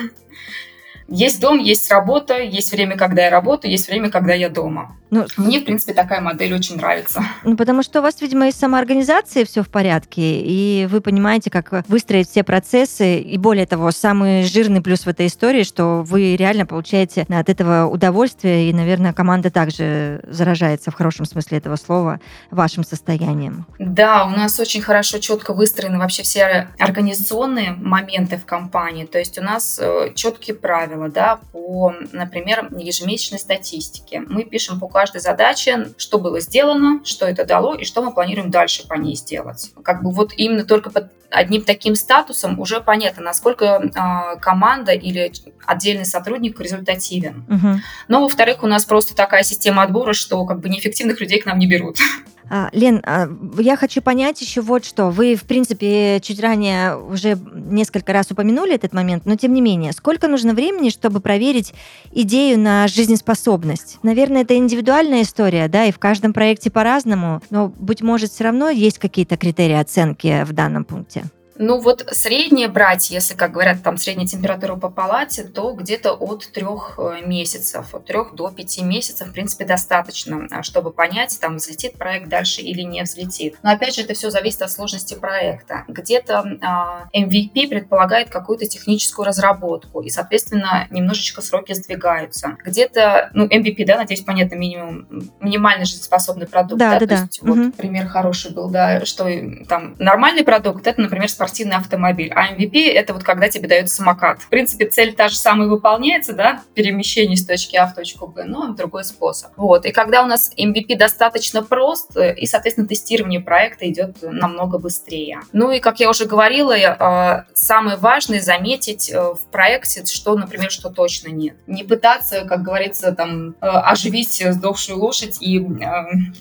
Есть 1.09 1.41
дом, 1.41 1.59
есть 1.59 1.91
работа, 1.91 2.41
есть 2.41 2.73
время, 2.73 2.97
когда 2.97 3.23
я 3.25 3.31
работаю, 3.31 3.71
есть 3.71 3.89
время, 3.89 4.11
когда 4.11 4.35
я 4.35 4.49
дома. 4.49 4.97
Ну, 5.13 5.27
Мне, 5.37 5.61
в 5.61 5.65
принципе, 5.65 5.93
такая 5.93 6.23
модель 6.23 6.55
очень 6.55 6.77
нравится. 6.77 7.23
Ну, 7.45 7.55
потому 7.55 7.83
что 7.83 7.99
у 7.99 8.03
вас, 8.03 8.23
видимо, 8.23 8.49
из 8.49 8.55
самоорганизации 8.55 9.45
все 9.45 9.63
в 9.63 9.69
порядке, 9.69 10.41
и 10.41 10.89
вы 10.91 11.03
понимаете, 11.03 11.51
как 11.51 11.87
выстроить 11.87 12.31
все 12.31 12.43
процессы, 12.43 13.19
и 13.21 13.37
более 13.37 13.67
того, 13.67 13.91
самый 13.91 14.45
жирный 14.45 14.81
плюс 14.81 15.01
в 15.01 15.09
этой 15.09 15.27
истории, 15.27 15.65
что 15.65 16.03
вы 16.03 16.35
реально 16.37 16.65
получаете 16.65 17.27
от 17.29 17.51
этого 17.51 17.87
удовольствие, 17.89 18.71
и, 18.71 18.73
наверное, 18.73 19.13
команда 19.13 19.51
также 19.51 20.23
заражается 20.27 20.91
в 20.91 20.95
хорошем 20.95 21.27
смысле 21.27 21.59
этого 21.59 21.77
слова 21.77 22.19
вашим 22.51 22.83
состоянием. 22.83 23.67
Да, 23.79 24.25
у 24.25 24.31
нас 24.31 24.59
очень 24.59 24.81
хорошо, 24.81 25.19
четко 25.19 25.53
выстроены 25.53 25.99
вообще 25.99 26.23
все 26.23 26.69
организационные 26.79 27.73
моменты 27.73 28.39
в 28.39 28.47
компании, 28.47 29.05
то 29.05 29.19
есть 29.19 29.39
у 29.39 29.43
нас 29.43 29.79
э, 29.79 30.13
четкие 30.15 30.57
правила, 30.57 31.02
правила, 31.03 31.09
да, 31.09 31.41
по, 31.53 31.95
например, 32.13 32.69
ежемесячной 32.77 33.39
статистике. 33.39 34.21
Мы 34.21 34.45
пишем 34.45 34.79
по 34.79 34.89
каждой 34.89 35.21
задаче, 35.21 35.89
что 35.97 36.19
было 36.19 36.41
сделано, 36.41 37.01
что 37.05 37.27
это 37.27 37.45
дало 37.45 37.75
и 37.75 37.85
что 37.85 38.03
мы 38.03 38.13
планируем 38.13 38.51
дальше 38.51 38.87
по 38.87 38.95
ней 38.95 39.17
сделать. 39.17 39.73
Как 39.83 40.03
бы 40.03 40.11
вот 40.11 40.33
именно 40.37 40.65
только 40.65 40.91
под 40.91 41.13
одним 41.31 41.63
таким 41.63 41.95
статусом 41.95 42.61
уже 42.61 42.81
понятно, 42.81 43.23
насколько 43.23 43.65
э, 43.65 44.39
команда 44.41 44.93
или 44.93 45.33
отдельный 45.67 46.05
сотрудник 46.05 46.61
результативен. 46.61 47.47
Угу. 47.49 47.81
Но, 48.09 48.21
во-вторых, 48.21 48.63
у 48.63 48.67
нас 48.67 48.85
просто 48.85 49.17
такая 49.17 49.43
система 49.43 49.83
отбора, 49.83 50.13
что 50.13 50.45
как 50.45 50.61
бы 50.61 50.69
неэффективных 50.69 51.21
людей 51.21 51.41
к 51.41 51.47
нам 51.47 51.59
не 51.59 51.67
берут. 51.67 51.97
А, 52.51 52.69
Лен, 52.73 53.01
а, 53.05 53.29
я 53.59 53.77
хочу 53.77 54.03
понять 54.03 54.41
еще 54.41 54.61
вот 54.61 54.85
что. 54.85 55.11
Вы, 55.11 55.37
в 55.37 55.45
принципе, 55.45 56.21
чуть 56.21 56.41
ранее 56.41 56.97
уже 56.97 57.39
несколько 57.55 58.13
раз 58.13 58.31
упомянули 58.31 58.75
этот 58.75 58.93
момент, 58.93 59.27
но 59.27 59.37
тем 59.37 59.55
не 59.55 59.61
менее, 59.61 59.93
сколько 59.93 60.29
нужно 60.29 60.55
времени, 60.55 60.91
чтобы 60.91 61.21
проверить 61.21 61.73
идею 62.11 62.59
на 62.59 62.89
жизнеспособность? 62.89 63.99
Наверное, 64.03 64.43
это 64.43 64.57
индивидуальная 64.57 65.23
история, 65.23 65.69
да, 65.69 65.85
и 65.87 65.93
в 65.93 65.99
каждом 65.99 66.33
проекте 66.33 66.71
по-разному, 66.71 67.41
но, 67.51 67.69
быть 67.69 68.03
может, 68.03 68.33
все 68.33 68.45
равно 68.45 68.69
есть 68.71 68.99
какие-то 68.99 69.37
критерии 69.37 69.77
оценки 69.77 70.45
в 70.45 70.53
данном 70.53 70.85
пункте. 70.85 71.25
Ну 71.57 71.81
вот 71.81 72.07
среднее 72.11 72.69
брать, 72.69 73.11
если, 73.11 73.35
как 73.35 73.53
говорят, 73.53 73.83
там 73.83 73.99
средняя 73.99 74.27
температура 74.27 74.77
по 74.77 74.89
палате, 74.89 75.45
то 75.45 75.73
где-то 75.73 76.13
от 76.13 76.51
трех 76.53 76.95
э, 76.99 77.25
месяцев, 77.25 77.95
от 77.95 78.07
трех 78.07 78.35
до 78.35 78.51
пяти 78.51 78.83
месяцев, 78.83 79.29
в 79.29 79.33
принципе, 79.33 79.65
достаточно, 79.65 80.47
а, 80.51 80.63
чтобы 80.63 80.93
понять, 80.93 81.39
там 81.41 81.57
взлетит 81.57 81.99
проект 81.99 82.29
дальше 82.29 82.63
или 82.63 82.83
не 82.83 83.03
взлетит. 83.03 83.57
Но 83.63 83.71
опять 83.71 83.95
же, 83.95 84.03
это 84.03 84.15
все 84.15 84.31
зависит 84.31 84.63
от 84.63 84.71
сложности 84.71 85.15
проекта. 85.15 85.85
Где-то 85.89 86.59
а, 86.63 87.09
MVP 87.15 87.69
предполагает 87.69 88.31
какую-то 88.31 88.67
техническую 88.67 89.27
разработку, 89.27 90.01
и, 90.01 90.11
соответственно, 90.11 90.87
немножечко 90.91 91.43
сроки 91.43 91.73
сдвигаются. 91.75 92.57
Где-то, 92.65 93.31
ну, 93.35 93.47
MVP, 93.47 93.85
да, 93.85 93.97
надеюсь, 93.97 94.23
понятно, 94.23 94.55
минимум, 94.55 95.07
минимально 95.41 95.85
жизнеспособный 95.85 96.47
продукт, 96.47 96.79
да, 96.79 96.99
да, 96.99 97.07
да, 97.07 97.17
то 97.17 97.23
есть 97.23 97.43
угу. 97.43 97.55
вот 97.55 97.75
пример 97.75 98.07
хороший 98.07 98.53
был, 98.53 98.71
да, 98.71 99.05
что 99.05 99.29
там 99.69 99.97
нормальный 99.99 100.45
продукт, 100.45 100.87
это, 100.87 101.01
например, 101.01 101.29
спортивный 101.43 101.77
автомобиль. 101.77 102.33
А 102.35 102.53
MVP— 102.53 102.93
это 102.95 103.13
вот 103.15 103.25
когда 103.25 103.49
тебе 103.49 103.69
дают 103.69 103.89
самокат. 103.91 104.41
В 104.41 104.49
принципе, 104.49 104.87
цель 104.87 105.13
та 105.13 105.29
же 105.29 105.37
самая 105.37 105.69
выполняется, 105.69 106.33
да, 106.35 106.63
перемещение 106.75 107.37
с 107.37 107.45
точки 107.45 107.77
А 107.77 107.87
в 107.87 107.95
точку 107.95 108.29
Б, 108.29 108.45
но 108.45 108.73
другой 108.75 109.05
способ. 109.05 109.51
Вот. 109.57 109.85
И 109.85 109.91
когда 109.91 110.23
у 110.23 110.27
нас 110.27 110.53
MVP 110.57 110.97
достаточно 110.97 111.63
прост, 111.63 112.17
и, 112.17 112.47
соответственно, 112.47 112.87
тестирование 112.87 113.41
проекта 113.41 113.89
идет 113.89 114.19
намного 114.23 114.79
быстрее. 114.79 115.41
Ну 115.53 115.73
и, 115.73 115.81
как 115.81 115.99
я 115.99 116.11
уже 116.11 116.27
говорила, 116.27 116.73
э, 116.73 117.45
самое 117.55 117.97
важное 117.97 118.41
заметить 118.41 119.11
э, 119.11 119.19
в 119.19 119.41
проекте, 119.51 120.05
что, 120.07 120.37
например, 120.37 120.71
что 120.71 120.91
точно 120.91 121.29
нет. 121.29 121.57
Не 121.67 121.83
пытаться, 121.83 122.45
как 122.45 122.63
говорится, 122.63 123.13
там, 123.13 123.51
э, 123.61 123.67
оживить 123.67 124.45
сдохшую 124.49 124.99
лошадь 124.99 125.39
и 125.41 125.61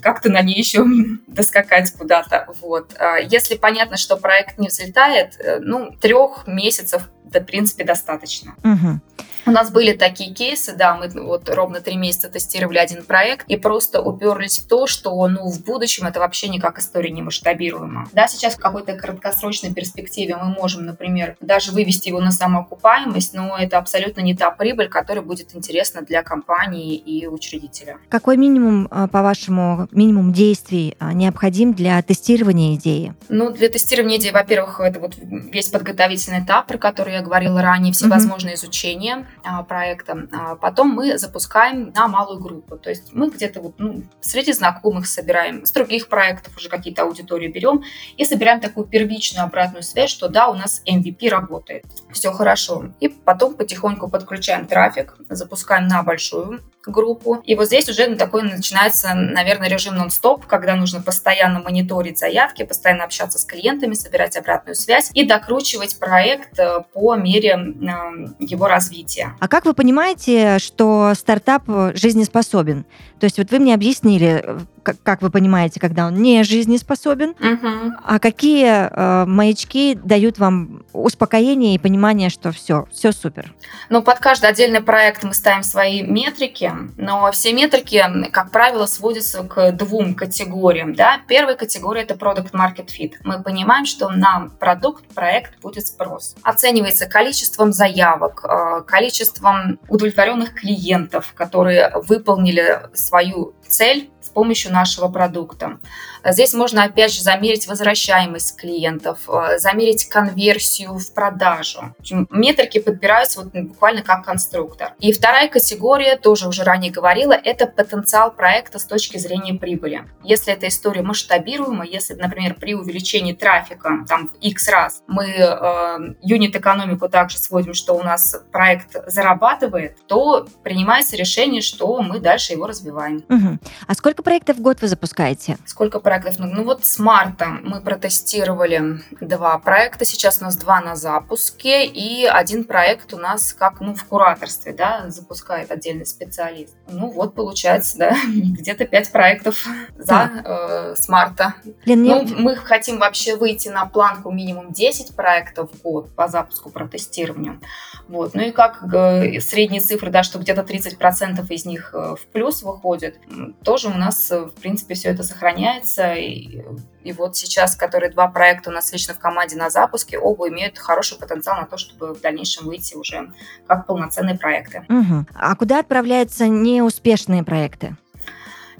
как-то 0.01 0.29
на 0.29 0.41
ней 0.41 0.57
еще 0.57 0.85
доскакать 1.27 1.91
куда-то. 1.91 2.47
Вот. 2.61 2.93
Если 3.23 3.55
понятно, 3.55 3.97
что 3.97 4.17
проект 4.17 4.59
не 4.59 4.67
взлетает, 4.67 4.90
хватает, 4.91 5.37
э, 5.39 5.59
ну, 5.61 5.91
трех 5.99 6.47
месяцев, 6.47 7.09
в 7.23 7.39
принципе, 7.41 7.83
достаточно. 7.83 8.55
Угу. 8.63 8.99
У 9.45 9.51
нас 9.51 9.71
были 9.71 9.93
такие 9.93 10.33
кейсы, 10.33 10.75
да, 10.75 10.95
мы 10.95 11.09
вот 11.23 11.49
ровно 11.49 11.81
три 11.81 11.95
месяца 11.95 12.29
тестировали 12.29 12.77
один 12.77 13.03
проект 13.03 13.47
и 13.47 13.57
просто 13.57 14.01
уперлись 14.01 14.59
в 14.59 14.67
то, 14.67 14.87
что, 14.87 15.27
ну, 15.27 15.49
в 15.49 15.63
будущем 15.63 16.05
это 16.05 16.19
вообще 16.19 16.47
никак 16.47 16.79
история 16.79 17.09
не 17.09 17.21
масштабируема. 17.21 18.07
Да, 18.11 18.27
сейчас 18.27 18.55
в 18.55 18.59
какой-то 18.59 18.93
краткосрочной 18.93 19.73
перспективе 19.73 20.37
мы 20.37 20.49
можем, 20.49 20.85
например, 20.85 21.35
даже 21.41 21.71
вывести 21.71 22.09
его 22.09 22.19
на 22.19 22.31
самоокупаемость, 22.31 23.33
но 23.33 23.57
это 23.57 23.77
абсолютно 23.77 24.21
не 24.21 24.35
та 24.35 24.51
прибыль, 24.51 24.89
которая 24.89 25.23
будет 25.23 25.55
интересна 25.55 26.01
для 26.01 26.21
компании 26.23 26.95
и 26.95 27.27
учредителя. 27.27 27.97
Какой 28.09 28.37
минимум, 28.37 28.87
а, 28.91 29.07
по-вашему, 29.07 29.87
минимум 29.91 30.33
действий 30.33 30.95
а, 30.99 31.13
необходим 31.13 31.73
для 31.73 32.01
тестирования 32.01 32.75
идеи? 32.75 33.13
Ну, 33.29 33.51
для 33.51 33.69
тестирования 33.69 34.17
идеи, 34.17 34.31
во-первых, 34.31 34.79
это 34.79 34.99
вот 34.99 35.15
весь 35.17 35.69
подготовительный 35.69 36.41
этап, 36.41 36.67
про 36.67 36.77
который 36.77 37.13
я 37.13 37.21
говорила 37.21 37.61
ранее, 37.61 37.93
всевозможные 37.93 38.53
mm-hmm. 38.53 38.57
изучения, 38.57 39.27
проекта. 39.67 40.27
А 40.31 40.55
потом 40.55 40.89
мы 40.89 41.17
запускаем 41.17 41.91
на 41.93 42.07
малую 42.07 42.39
группу. 42.39 42.77
То 42.77 42.89
есть 42.89 43.13
мы 43.13 43.29
где-то 43.29 43.61
вот, 43.61 43.75
ну, 43.77 44.03
среди 44.21 44.53
знакомых 44.53 45.07
собираем, 45.07 45.65
с 45.65 45.71
других 45.71 46.07
проектов 46.07 46.55
уже 46.57 46.69
какие-то 46.69 47.03
аудитории 47.03 47.47
берем 47.47 47.83
и 48.17 48.25
собираем 48.25 48.59
такую 48.59 48.85
первичную 48.87 49.45
обратную 49.45 49.83
связь, 49.83 50.09
что 50.09 50.27
да, 50.27 50.49
у 50.49 50.53
нас 50.53 50.81
MVP 50.87 51.29
работает, 51.29 51.85
все 52.11 52.31
хорошо. 52.31 52.85
И 52.99 53.09
потом 53.09 53.55
потихоньку 53.55 54.09
подключаем 54.09 54.67
трафик, 54.67 55.15
запускаем 55.29 55.87
на 55.87 56.03
большую 56.03 56.61
группу. 56.87 57.35
И 57.45 57.55
вот 57.55 57.67
здесь 57.67 57.87
уже 57.89 58.15
такой 58.15 58.43
начинается, 58.43 59.13
наверное, 59.13 59.69
режим 59.69 59.95
нон-стоп, 59.95 60.45
когда 60.45 60.75
нужно 60.75 61.01
постоянно 61.01 61.59
мониторить 61.59 62.17
заявки, 62.17 62.63
постоянно 62.63 63.03
общаться 63.03 63.37
с 63.37 63.45
клиентами, 63.45 63.93
собирать 63.93 64.35
обратную 64.37 64.75
связь 64.75 65.11
и 65.13 65.25
докручивать 65.25 65.99
проект 65.99 66.57
э, 66.59 66.81
по 66.93 67.15
мере 67.15 67.51
э, 67.51 68.35
его 68.39 68.67
развития. 68.67 69.30
А 69.39 69.47
как 69.47 69.65
вы 69.65 69.73
понимаете, 69.73 70.59
что 70.59 71.13
стартап 71.15 71.63
жизнеспособен? 71.93 72.85
То 73.21 73.25
есть 73.25 73.37
вот 73.37 73.51
вы 73.51 73.59
мне 73.59 73.75
объяснили, 73.75 74.41
э, 74.43 74.59
как, 74.81 74.95
как 75.03 75.21
вы 75.21 75.29
понимаете, 75.29 75.79
когда 75.79 76.07
он 76.07 76.15
не 76.15 76.43
жизнеспособен, 76.43 77.29
угу. 77.29 77.93
а 78.03 78.17
какие 78.17 78.65
э, 78.65 79.25
маячки 79.27 79.93
дают 79.93 80.39
вам 80.39 80.83
успокоение 80.91 81.75
и 81.75 81.77
понимание, 81.77 82.31
что 82.31 82.51
все, 82.51 82.87
все 82.91 83.11
супер? 83.11 83.53
Ну, 83.89 84.01
под 84.01 84.17
каждый 84.17 84.49
отдельный 84.49 84.81
проект 84.81 85.23
мы 85.23 85.35
ставим 85.35 85.61
свои 85.61 86.01
метрики, 86.01 86.73
но 86.97 87.31
все 87.31 87.53
метрики, 87.53 88.03
как 88.31 88.49
правило, 88.49 88.87
сводятся 88.87 89.43
к 89.43 89.71
двум 89.73 90.15
категориям. 90.15 90.95
Да? 90.95 91.21
Первая 91.27 91.55
категория– 91.55 92.01
это 92.03 92.15
Product 92.15 92.51
Market 92.53 92.87
Fit. 92.87 93.13
Мы 93.23 93.43
понимаем, 93.43 93.85
что 93.85 94.09
на 94.09 94.49
продукт, 94.59 95.05
проект 95.13 95.59
будет 95.61 95.85
спрос. 95.85 96.35
Оценивается 96.41 97.05
количеством 97.05 97.71
заявок, 97.71 98.43
э, 98.43 98.81
количеством 99.21 99.79
удовлетворенных 99.87 100.53
клиентов, 100.55 101.33
которые 101.35 101.91
выполнили 102.07 102.81
свою 102.93 103.53
цель 103.71 104.11
с 104.21 104.29
помощью 104.29 104.71
нашего 104.71 105.07
продукта. 105.07 105.79
Здесь 106.23 106.53
можно 106.53 106.83
опять 106.83 107.13
же 107.13 107.21
замерить 107.21 107.67
возвращаемость 107.67 108.55
клиентов, 108.57 109.27
э, 109.27 109.57
замерить 109.57 110.07
конверсию 110.07 110.97
в 110.97 111.13
продажу. 111.13 111.95
Метрики 112.29 112.79
подбираются 112.79 113.41
вот 113.41 113.53
буквально 113.53 114.03
как 114.03 114.23
конструктор. 114.23 114.93
И 114.99 115.11
вторая 115.11 115.47
категория, 115.47 116.17
тоже 116.17 116.47
уже 116.47 116.63
ранее 116.63 116.91
говорила, 116.91 117.33
это 117.33 117.65
потенциал 117.65 118.31
проекта 118.31 118.77
с 118.77 118.85
точки 118.85 119.17
зрения 119.17 119.55
прибыли. 119.55 120.03
Если 120.23 120.53
эта 120.53 120.67
история 120.67 121.01
масштабируема, 121.01 121.85
если, 121.85 122.13
например, 122.13 122.53
при 122.55 122.75
увеличении 122.75 123.33
трафика 123.33 124.05
там 124.07 124.27
в 124.27 124.35
X 124.39 124.69
раз 124.69 125.01
мы 125.07 125.25
э, 125.25 125.97
юнит-экономику 126.21 127.09
также 127.09 127.39
сводим, 127.39 127.73
что 127.73 127.93
у 127.93 128.03
нас 128.03 128.35
проект 128.51 128.95
зарабатывает, 129.07 129.97
то 130.07 130.45
принимается 130.63 131.15
решение, 131.15 131.61
что 131.61 131.99
мы 132.01 132.19
дальше 132.19 132.53
его 132.53 132.67
развиваем. 132.67 133.23
Угу. 133.27 133.59
А 133.87 133.93
сколько 133.93 134.23
проектов 134.23 134.57
в 134.57 134.61
год 134.61 134.81
вы 134.81 134.87
запускаете? 134.87 135.57
Сколько 135.65 135.99
проектов? 135.99 136.39
Ну, 136.39 136.47
ну 136.47 136.63
вот 136.63 136.85
с 136.85 136.99
марта 136.99 137.47
мы 137.47 137.81
протестировали 137.81 139.01
два 139.19 139.57
проекта. 139.59 140.05
Сейчас 140.05 140.41
у 140.41 140.45
нас 140.45 140.55
два 140.55 140.81
на 140.81 140.95
запуске 140.95 141.85
и 141.85 142.25
один 142.25 142.63
проект 142.63 143.13
у 143.13 143.17
нас 143.17 143.53
как 143.53 143.81
ну 143.81 143.93
в 143.93 144.03
кураторстве, 144.05 144.73
да, 144.73 145.09
запускает 145.09 145.71
отдельный 145.71 146.05
специалист. 146.05 146.75
Ну 146.89 147.11
вот 147.11 147.35
получается, 147.35 147.97
да, 147.97 148.15
где-то 148.27 148.85
пять 148.85 149.11
проектов 149.11 149.65
за 149.97 150.31
э, 150.43 150.95
с 150.95 151.07
марта. 151.09 151.55
Лен, 151.85 152.03
ну, 152.03 152.23
мне... 152.23 152.35
мы 152.35 152.55
хотим 152.55 152.99
вообще 152.99 153.35
выйти 153.35 153.69
на 153.69 153.85
планку 153.85 154.31
минимум 154.31 154.71
10 154.71 155.15
проектов 155.15 155.71
в 155.71 155.81
год 155.81 156.15
по 156.15 156.27
запуску 156.27 156.69
протестированию. 156.69 157.59
Вот. 158.07 158.33
Ну 158.33 158.41
и 158.41 158.51
как 158.51 158.83
э, 158.93 159.39
средние 159.39 159.81
цифры, 159.81 160.11
да, 160.11 160.23
что 160.23 160.39
где-то 160.39 160.61
30% 160.61 161.45
из 161.49 161.65
них 161.65 161.91
э, 161.93 162.15
в 162.19 162.25
плюс 162.31 162.63
выходит, 162.63 163.17
тоже 163.63 163.87
у 163.87 163.93
нас, 163.93 164.31
э, 164.31 164.45
в 164.45 164.53
принципе, 164.53 164.93
все 164.93 165.09
это 165.09 165.23
сохраняется. 165.23 166.13
И, 166.13 166.61
и 167.03 167.13
вот 167.13 167.35
сейчас, 167.35 167.75
которые 167.75 168.11
два 168.11 168.27
проекта 168.27 168.69
у 168.69 168.73
нас 168.73 168.91
лично 168.91 169.13
в 169.13 169.19
команде 169.19 169.55
на 169.55 169.69
запуске, 169.69 170.17
оба 170.17 170.49
имеют 170.49 170.77
хороший 170.77 171.17
потенциал 171.17 171.59
на 171.59 171.67
то, 171.67 171.77
чтобы 171.77 172.13
в 172.13 172.21
дальнейшем 172.21 172.65
выйти 172.65 172.95
уже 172.95 173.31
как 173.67 173.85
полноценные 173.85 174.37
проекты. 174.37 174.85
Угу. 174.89 175.25
А 175.33 175.55
куда 175.55 175.79
отправляются 175.79 176.47
неуспешные 176.47 177.43
проекты? 177.43 177.95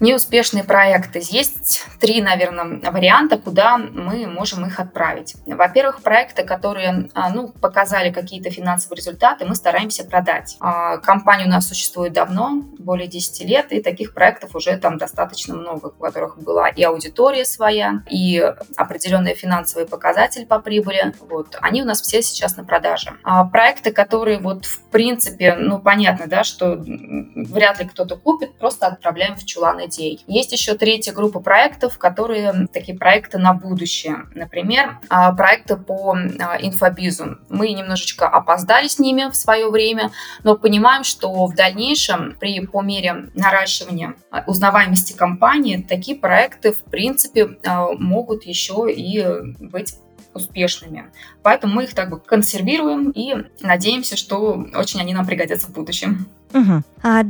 Неуспешные 0.02 0.64
проекты. 0.64 1.22
Есть 1.24 1.86
три, 2.00 2.24
наверное, 2.24 2.92
варианта, 2.92 3.38
куда 3.38 3.78
мы 3.78 4.26
можем 4.26 4.66
их 4.66 4.80
отправить. 4.80 5.36
Во-первых, 5.46 6.02
проекты, 6.02 6.44
которые 6.44 7.12
а, 7.14 7.30
ну, 7.30 7.50
показали 7.50 8.12
какие-то 8.12 8.50
финансовые 8.50 8.98
результаты, 8.98 9.46
мы 9.46 9.54
стараемся 9.54 10.04
продать. 10.04 10.58
А, 10.60 10.98
компания 10.98 11.46
у 11.46 11.50
нас 11.50 11.68
существует 11.68 12.14
давно, 12.14 12.64
более 12.80 13.08
10 13.08 13.46
лет, 13.48 13.72
и 13.72 13.80
таких 13.80 14.16
проектов 14.16 14.56
уже 14.56 14.76
там 14.78 14.98
достаточно 14.98 15.54
много, 15.54 15.88
у 15.88 16.04
которых 16.04 16.40
была 16.40 16.70
и 16.70 16.82
аудитория 16.82 17.46
своя, 17.46 18.02
и 18.10 18.40
определенные 18.78 19.36
финансовые 19.36 19.88
показатели 19.88 20.46
по 20.46 20.58
прибыли. 20.58 21.14
Вот. 21.30 21.58
Они 21.62 21.84
у 21.84 21.86
нас 21.86 22.02
все 22.02 22.24
сейчас 22.24 22.58
на 22.58 22.64
продаже. 22.64 23.12
А 23.24 23.46
проекты, 23.46 23.92
которые 23.92 24.40
вот 24.40 24.66
в 24.66 24.82
принципе, 24.90 25.56
ну 25.56 25.78
понятно, 25.78 26.26
да, 26.26 26.44
что 26.44 26.76
вряд 26.76 27.80
ли 27.80 27.88
кто-то 27.88 28.16
купит, 28.16 28.58
просто 28.58 28.88
отправляем 28.88 29.36
в 29.36 29.46
чулан 29.46 29.80
идей. 29.91 30.23
Есть 30.27 30.51
еще 30.51 30.75
третья 30.75 31.13
группа 31.13 31.39
проектов, 31.39 31.97
которые 31.97 32.67
такие 32.71 32.97
проекты 32.97 33.38
на 33.38 33.54
будущее. 33.54 34.27
Например, 34.34 34.99
а, 35.10 35.32
проекты 35.34 35.77
по 35.77 36.13
а, 36.13 36.58
инфобизу. 36.60 37.38
Мы 37.49 37.71
немножечко 37.73 38.27
опоздали 38.27 38.88
с 38.88 38.99
ними 38.99 39.30
в 39.30 39.36
свое 39.36 39.69
время, 39.69 40.12
но 40.43 40.56
понимаем, 40.56 41.04
что 41.04 41.45
в 41.45 41.56
дальнейшем 41.56 42.36
при 42.39 42.60
по 42.65 42.82
мере 42.82 43.30
наращивания 43.36 44.15
а, 44.32 44.43
узнаваемости 44.47 45.13
компании 45.13 45.86
такие 45.88 46.17
проекты 46.17 46.71
в 46.71 46.84
принципе 46.84 47.58
могут 47.97 48.43
еще 48.43 48.91
и 48.91 49.25
быть 49.60 49.95
успешными. 50.34 51.12
Поэтому 51.43 51.75
мы 51.75 51.84
их 51.84 51.93
так 51.93 52.10
бы 52.10 52.19
консервируем 52.19 53.12
и 53.12 53.36
надеемся, 53.62 54.15
что 54.15 54.65
очень 54.73 55.01
они 55.01 55.13
нам 55.13 55.25
пригодятся 55.25 55.67
в 55.67 55.73
будущем. 55.73 56.27
Угу. 56.54 56.84
А, 57.04 57.23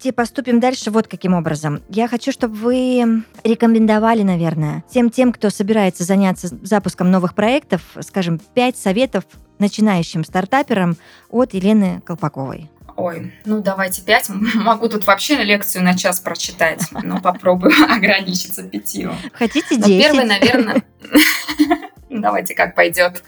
давайте 0.00 0.14
поступим 0.14 0.60
дальше 0.60 0.90
вот 0.90 1.08
каким 1.08 1.34
образом. 1.34 1.82
Я 1.90 2.08
хочу, 2.08 2.32
чтобы 2.32 2.54
вы 2.54 3.22
рекомендовали, 3.44 4.22
наверное, 4.22 4.82
всем 4.88 5.10
тем, 5.10 5.30
кто 5.30 5.50
собирается 5.50 6.04
заняться 6.04 6.48
запуском 6.62 7.10
новых 7.10 7.34
проектов, 7.34 7.82
скажем, 8.00 8.40
пять 8.54 8.78
советов 8.78 9.24
начинающим 9.58 10.24
стартаперам 10.24 10.96
от 11.28 11.52
Елены 11.52 12.00
Колпаковой. 12.06 12.70
Ой, 12.96 13.34
ну 13.44 13.60
давайте 13.60 14.00
пять. 14.00 14.30
Могу 14.54 14.88
тут 14.88 15.06
вообще 15.06 15.44
лекцию 15.44 15.84
на 15.84 15.94
час 15.94 16.18
прочитать, 16.20 16.82
но 17.02 17.20
попробую 17.20 17.74
ограничиться 17.90 18.62
пятью. 18.62 19.12
Хотите 19.34 19.76
десять? 19.76 20.02
Первый, 20.02 20.24
наверное... 20.24 20.82
Давайте 22.08 22.54
как 22.54 22.74
пойдет. 22.74 23.22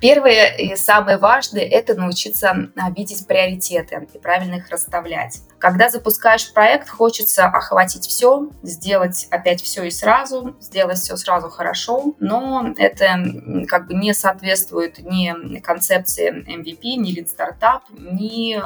Первое 0.00 0.54
и 0.56 0.76
самое 0.76 1.18
важное– 1.18 1.62
это 1.70 1.94
научиться 1.94 2.70
а, 2.76 2.90
видеть 2.90 3.26
приоритеты 3.26 4.08
и 4.14 4.18
правильно 4.18 4.56
их 4.56 4.70
расставлять. 4.70 5.40
Когда 5.58 5.90
запускаешь 5.90 6.52
проект, 6.52 6.88
хочется 6.88 7.44
охватить 7.46 8.06
все, 8.06 8.48
сделать 8.62 9.26
опять 9.30 9.62
все 9.62 9.84
и 9.84 9.90
сразу, 9.90 10.56
сделать 10.60 10.98
все 10.98 11.16
сразу 11.16 11.50
хорошо, 11.50 12.14
но 12.18 12.72
это 12.78 13.22
как 13.68 13.88
бы 13.88 13.94
не 13.94 14.14
соответствует 14.14 14.98
ни 14.98 15.58
концепции 15.58 16.30
MVP, 16.32 16.96
ни 16.96 17.18
Lean 17.18 17.28
Startup, 17.28 17.82
ни 17.98 18.58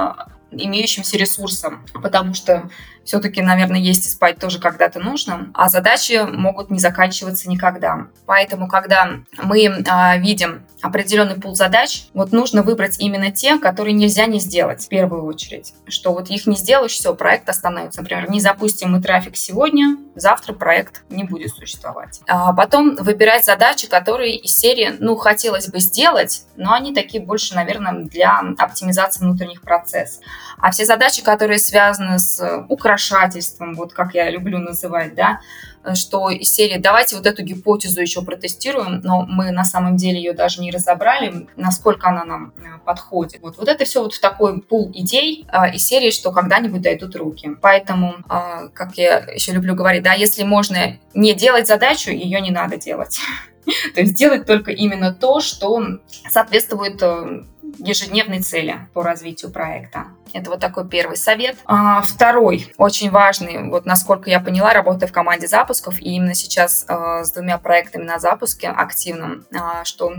имеющимся 0.52 1.16
ресурсам, 1.16 1.84
потому 1.94 2.34
что 2.34 2.70
все-таки, 3.04 3.42
наверное, 3.42 3.80
есть 3.80 4.06
и 4.06 4.10
спать 4.10 4.38
тоже 4.38 4.58
когда-то 4.58 5.00
нужно, 5.00 5.50
а 5.54 5.68
задачи 5.68 6.20
могут 6.24 6.70
не 6.70 6.78
заканчиваться 6.78 7.48
никогда. 7.48 8.06
Поэтому, 8.26 8.68
когда 8.68 9.10
мы 9.42 9.84
а, 9.88 10.16
видим 10.16 10.62
определенный 10.84 11.36
пул 11.36 11.54
задач, 11.54 12.04
вот 12.12 12.32
нужно 12.32 12.62
выбрать 12.62 12.98
именно 13.00 13.30
те, 13.30 13.58
которые 13.58 13.94
нельзя 13.94 14.26
не 14.26 14.38
сделать 14.38 14.84
в 14.84 14.88
первую 14.88 15.24
очередь. 15.24 15.72
Что 15.88 16.12
вот 16.12 16.28
их 16.28 16.46
не 16.46 16.56
сделаешь, 16.56 16.92
все, 16.92 17.14
проект 17.14 17.48
остановится. 17.48 18.02
Например, 18.02 18.30
не 18.30 18.40
запустим 18.40 18.92
мы 18.92 19.00
трафик 19.00 19.36
сегодня, 19.36 19.96
завтра 20.14 20.52
проект 20.52 21.02
не 21.08 21.24
будет 21.24 21.50
существовать. 21.50 22.20
А 22.26 22.52
потом 22.52 22.96
выбирать 22.96 23.46
задачи, 23.46 23.88
которые 23.88 24.36
из 24.36 24.54
серии, 24.56 24.94
ну, 24.98 25.16
хотелось 25.16 25.68
бы 25.68 25.80
сделать, 25.80 26.44
но 26.56 26.74
они 26.74 26.94
такие 26.94 27.22
больше, 27.24 27.54
наверное, 27.54 28.04
для 28.04 28.40
оптимизации 28.58 29.20
внутренних 29.20 29.62
процессов. 29.62 30.22
А 30.58 30.70
все 30.70 30.84
задачи, 30.84 31.22
которые 31.22 31.58
связаны 31.58 32.18
с 32.18 32.64
украшательством, 32.94 33.74
вот 33.74 33.92
как 33.92 34.14
я 34.14 34.30
люблю 34.30 34.58
называть, 34.58 35.14
да, 35.14 35.40
что 35.94 36.30
из 36.30 36.52
серии 36.52 36.78
«давайте 36.78 37.16
вот 37.16 37.26
эту 37.26 37.42
гипотезу 37.42 38.00
еще 38.00 38.22
протестируем», 38.22 39.00
но 39.02 39.26
мы 39.26 39.50
на 39.50 39.64
самом 39.64 39.96
деле 39.96 40.18
ее 40.18 40.32
даже 40.32 40.62
не 40.62 40.70
разобрали, 40.70 41.46
насколько 41.56 42.08
она 42.08 42.24
нам 42.24 42.52
э, 42.56 42.78
подходит. 42.86 43.42
Вот, 43.42 43.58
вот 43.58 43.68
это 43.68 43.84
все 43.84 44.02
вот 44.02 44.14
в 44.14 44.20
такой 44.20 44.62
пул 44.62 44.90
идей 44.94 45.46
э, 45.52 45.74
из 45.74 45.84
серии, 45.84 46.10
что 46.10 46.32
когда-нибудь 46.32 46.80
дойдут 46.80 47.16
руки. 47.16 47.50
Поэтому, 47.60 48.14
э, 48.30 48.68
как 48.72 48.96
я 48.96 49.18
еще 49.18 49.52
люблю 49.52 49.74
говорить, 49.74 50.02
да, 50.02 50.14
если 50.14 50.44
можно 50.44 50.96
не 51.12 51.34
делать 51.34 51.66
задачу, 51.66 52.10
ее 52.10 52.40
не 52.40 52.50
надо 52.50 52.78
делать. 52.78 53.20
То 53.94 54.00
есть 54.00 54.14
делать 54.14 54.46
только 54.46 54.70
именно 54.70 55.12
то, 55.12 55.40
что 55.40 55.82
соответствует 56.30 57.02
ежедневной 57.78 58.40
цели 58.40 58.86
по 58.92 59.02
развитию 59.02 59.50
проекта. 59.50 60.06
Это 60.32 60.50
вот 60.50 60.60
такой 60.60 60.88
первый 60.88 61.16
совет. 61.16 61.56
А, 61.64 62.02
второй, 62.02 62.72
очень 62.76 63.10
важный, 63.10 63.68
вот 63.70 63.86
насколько 63.86 64.30
я 64.30 64.40
поняла, 64.40 64.72
работая 64.72 65.06
в 65.06 65.12
команде 65.12 65.46
запусков, 65.46 66.00
и 66.00 66.16
именно 66.16 66.34
сейчас 66.34 66.84
а, 66.88 67.24
с 67.24 67.32
двумя 67.32 67.58
проектами 67.58 68.04
на 68.04 68.18
запуске 68.18 68.68
активном, 68.68 69.44
а, 69.54 69.84
что 69.84 70.12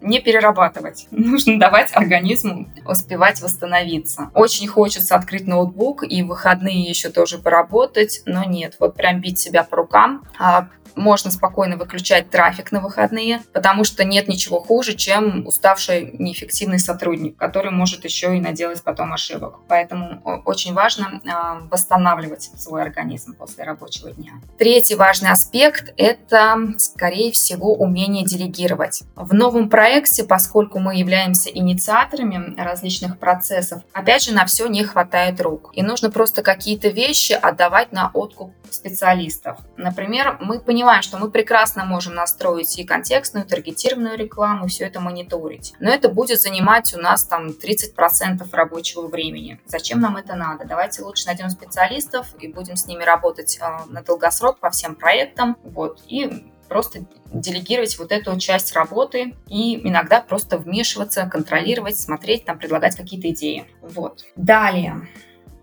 не 0.00 0.20
перерабатывать. 0.20 1.06
Нужно 1.10 1.58
давать 1.58 1.90
организму 1.94 2.68
успевать 2.86 3.40
восстановиться. 3.40 4.30
Очень 4.34 4.68
хочется 4.68 5.14
открыть 5.14 5.46
ноутбук 5.46 6.02
и 6.02 6.22
в 6.22 6.28
выходные 6.28 6.82
еще 6.82 7.10
тоже 7.10 7.38
поработать, 7.38 8.22
но 8.26 8.44
нет, 8.44 8.76
вот 8.78 8.94
прям 8.94 9.20
бить 9.20 9.38
себя 9.38 9.64
по 9.64 9.76
рукам, 9.76 10.24
а, 10.38 10.68
можно 10.96 11.30
спокойно 11.30 11.76
выключать 11.76 12.30
трафик 12.30 12.72
на 12.72 12.80
выходные, 12.80 13.42
потому 13.52 13.84
что 13.84 14.04
нет 14.04 14.28
ничего 14.28 14.60
хуже, 14.60 14.94
чем 14.94 15.46
уставший 15.46 16.16
неэффективный 16.18 16.78
сотрудник, 16.78 17.36
который 17.36 17.70
может 17.70 18.04
еще 18.04 18.36
и 18.36 18.40
наделать 18.40 18.82
потом 18.82 19.12
ошибок. 19.12 19.60
Поэтому 19.68 20.22
очень 20.44 20.72
важно 20.72 21.20
а, 21.26 21.60
восстанавливать 21.70 22.50
свой 22.56 22.82
организм 22.82 23.34
после 23.34 23.64
рабочего 23.64 24.10
дня. 24.10 24.32
Третий 24.58 24.94
важный 24.94 25.30
аспект– 25.30 25.92
это, 25.96 26.56
скорее 26.78 27.32
всего, 27.32 27.74
умение 27.74 28.24
делегировать. 28.24 29.02
В 29.14 29.34
новом 29.34 29.68
проекте, 29.68 30.24
поскольку 30.24 30.78
мы 30.78 30.96
являемся 30.96 31.50
инициаторами 31.50 32.54
различных 32.58 33.18
процессов, 33.18 33.82
опять 33.92 34.22
же, 34.24 34.32
на 34.32 34.46
все 34.46 34.66
не 34.66 34.84
хватает 34.84 35.40
рук. 35.40 35.70
И 35.74 35.82
нужно 35.82 36.10
просто 36.10 36.42
какие-то 36.42 36.88
вещи 36.88 37.32
отдавать 37.32 37.92
на 37.92 38.10
откуп 38.14 38.52
специалистов. 38.70 39.58
Например, 39.76 40.38
мы 40.40 40.60
понимаем, 40.60 40.85
что 41.02 41.18
мы 41.18 41.30
прекрасно 41.30 41.84
можем 41.84 42.14
настроить 42.14 42.78
и 42.78 42.84
контекстную, 42.84 43.44
и 43.44 43.48
таргетированную 43.48 44.16
рекламу, 44.16 44.66
все 44.66 44.84
это 44.84 45.00
мониторить. 45.00 45.74
Но 45.80 45.90
это 45.90 46.08
будет 46.08 46.40
занимать 46.40 46.94
у 46.94 46.98
нас 46.98 47.24
там 47.24 47.48
30% 47.48 48.46
рабочего 48.52 49.06
времени. 49.06 49.60
Зачем 49.66 50.00
нам 50.00 50.16
это 50.16 50.34
надо? 50.34 50.64
Давайте 50.64 51.02
лучше 51.02 51.26
найдем 51.26 51.50
специалистов 51.50 52.28
и 52.40 52.48
будем 52.48 52.76
с 52.76 52.86
ними 52.86 53.02
работать 53.02 53.58
э, 53.60 53.64
на 53.88 54.02
долгосрок 54.02 54.58
по 54.58 54.70
всем 54.70 54.94
проектам. 54.94 55.56
Вот, 55.62 56.00
и 56.06 56.50
просто 56.68 57.04
делегировать 57.32 57.98
вот 57.98 58.12
эту 58.12 58.38
часть 58.38 58.74
работы 58.74 59.34
и 59.48 59.88
иногда 59.88 60.20
просто 60.20 60.58
вмешиваться, 60.58 61.26
контролировать, 61.26 61.98
смотреть, 61.98 62.44
там, 62.44 62.58
предлагать 62.58 62.96
какие-то 62.96 63.30
идеи. 63.30 63.66
Вот. 63.82 64.24
Далее 64.36 65.06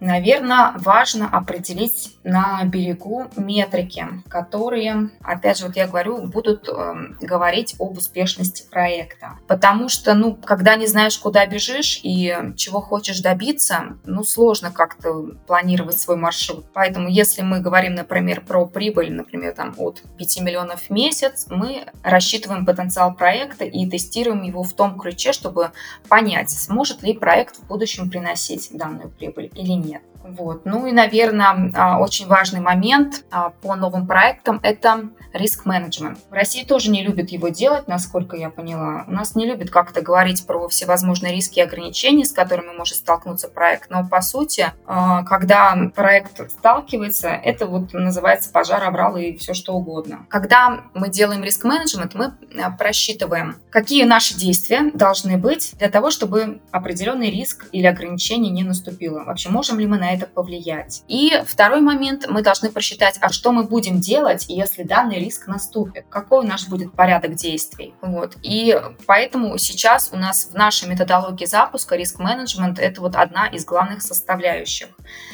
наверное, 0.03 0.73
важно 0.77 1.29
определить 1.29 2.17
на 2.23 2.63
берегу 2.65 3.27
метрики, 3.35 4.05
которые, 4.29 5.09
опять 5.21 5.57
же, 5.57 5.67
вот 5.67 5.75
я 5.75 5.87
говорю, 5.87 6.27
будут 6.27 6.67
э, 6.67 6.93
говорить 7.21 7.75
об 7.79 7.97
успешности 7.97 8.67
проекта. 8.69 9.39
Потому 9.47 9.89
что, 9.89 10.13
ну, 10.13 10.35
когда 10.35 10.75
не 10.75 10.87
знаешь, 10.87 11.17
куда 11.17 11.45
бежишь 11.45 11.99
и 12.03 12.35
чего 12.57 12.81
хочешь 12.81 13.21
добиться, 13.21 13.97
ну, 14.05 14.23
сложно 14.23 14.71
как-то 14.71 15.31
планировать 15.47 15.99
свой 15.99 16.17
маршрут. 16.17 16.65
Поэтому, 16.73 17.07
если 17.07 17.41
мы 17.41 17.59
говорим, 17.59 17.95
например, 17.95 18.41
про 18.41 18.65
прибыль, 18.65 19.11
например, 19.11 19.53
там 19.53 19.73
от 19.77 20.01
5 20.17 20.41
миллионов 20.41 20.83
в 20.83 20.89
месяц, 20.89 21.47
мы 21.49 21.85
рассчитываем 22.03 22.65
потенциал 22.65 23.13
проекта 23.13 23.65
и 23.65 23.89
тестируем 23.89 24.43
его 24.43 24.63
в 24.63 24.73
том 24.73 24.99
ключе, 24.99 25.31
чтобы 25.31 25.71
понять, 26.09 26.51
сможет 26.51 27.03
ли 27.03 27.13
проект 27.13 27.57
в 27.57 27.67
будущем 27.67 28.09
приносить 28.09 28.69
данную 28.73 29.09
прибыль 29.09 29.51
или 29.55 29.71
нет 29.71 29.92
нет. 29.93 30.03
Вот. 30.23 30.65
Ну 30.65 30.88
и, 30.88 30.91
наверное, 30.91 31.71
а, 31.75 31.99
очень 31.99 32.27
важный 32.27 32.62
момент 32.62 33.25
а, 33.29 33.49
по 33.49 33.75
новым 33.75 34.08
проектам– 34.08 34.60
это 34.63 35.10
риск-менеджмент. 35.34 36.19
В 36.29 36.34
России 36.34 36.63
тоже 36.63 36.91
не 36.91 37.03
любят 37.03 37.29
его 37.29 37.49
делать, 37.49 37.88
насколько 37.88 38.38
я 38.38 38.49
поняла. 38.49 39.03
У 39.08 39.12
нас 39.12 39.36
не 39.36 39.45
любят 39.45 39.69
как-то 39.69 40.01
говорить 40.01 40.45
про 40.45 40.67
всевозможные 40.69 41.34
риски 41.34 41.60
и 41.60 41.62
ограничения, 41.62 42.23
с 42.23 42.32
которыми 42.32 42.71
может 42.75 42.95
столкнуться 42.95 43.49
проект. 43.49 43.89
Но, 43.89 44.08
по 44.08 44.21
сути, 44.21 44.71
а, 44.86 45.23
когда 45.23 45.75
проект 45.93 46.49
сталкивается, 46.51 47.29
это 47.29 47.65
вот 47.65 47.93
называется 47.93 48.51
пожар, 48.51 48.84
обрал 48.84 49.17
и 49.17 49.36
все 49.38 49.53
что 49.53 49.73
угодно. 49.73 50.25
Когда 50.29 50.86
мы 50.93 51.10
делаем 51.10 51.43
риск-менеджмент, 51.43 52.15
мы 52.15 52.34
просчитываем, 52.77 53.58
какие 53.69 54.06
наши 54.06 54.36
действия 54.36 54.91
должны 54.93 55.38
быть 55.38 55.73
для 55.77 55.89
того, 55.89 56.12
чтобы 56.12 56.62
определенный 56.71 57.29
риск 57.29 57.65
или 57.71 57.86
ограничение 57.86 58.51
не 58.51 58.63
наступило. 58.63 59.23
Вообще, 59.23 59.49
можем 59.49 59.79
ли 59.79 59.82
ли 59.83 59.87
мы 59.87 59.97
на 59.97 60.13
это 60.13 60.25
повлиять. 60.25 61.03
И 61.07 61.41
второй 61.45 61.81
момент, 61.81 62.25
мы 62.27 62.41
должны 62.41 62.69
просчитать, 62.71 63.17
а 63.21 63.29
что 63.29 63.51
мы 63.51 63.63
будем 63.63 63.99
делать, 63.99 64.45
если 64.47 64.83
данный 64.83 65.19
риск 65.19 65.47
наступит, 65.47 66.05
какой 66.09 66.45
у 66.45 66.47
нас 66.47 66.67
будет 66.67 66.93
порядок 66.93 67.35
действий. 67.35 67.93
Вот. 68.01 68.35
И 68.41 68.79
поэтому 69.05 69.57
сейчас 69.57 70.09
у 70.11 70.17
нас 70.17 70.49
в 70.51 70.55
нашей 70.55 70.89
методологии 70.89 71.45
запуска 71.45 71.95
риск-менеджмент 71.95 72.79
это 72.79 73.01
вот 73.01 73.15
одна 73.15 73.47
из 73.47 73.65
главных 73.65 74.01
составляющих. 74.01 74.87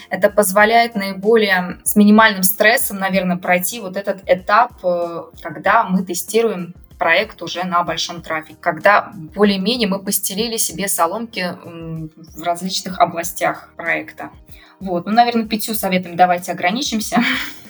Это 0.10 0.30
позволяет 0.30 0.96
наиболее 0.96 1.80
с 1.84 1.96
минимальным 1.96 2.44
стрессом, 2.44 2.98
наверное, 2.98 3.38
пройти 3.38 3.80
вот 3.80 3.96
этот 3.96 4.22
этап, 4.26 4.74
э, 4.84 5.24
когда 5.42 5.84
мы 5.84 6.04
тестируем 6.04 6.74
проект 7.00 7.42
уже 7.42 7.64
на 7.64 7.84
большом 7.84 8.22
трафике, 8.22 8.58
когда 8.60 9.12
более-менее 9.34 9.88
мы 9.88 10.00
постелили 10.00 10.58
себе 10.58 10.88
соломки 10.88 11.56
в 11.64 12.44
различных 12.44 13.00
областях 13.00 13.74
проекта. 13.76 14.30
Вот, 14.80 15.08
ну, 15.08 15.14
наверное, 15.14 15.46
пятью 15.46 15.74
советами 15.74 16.16
давайте 16.16 16.52
ограничимся. 16.52 17.24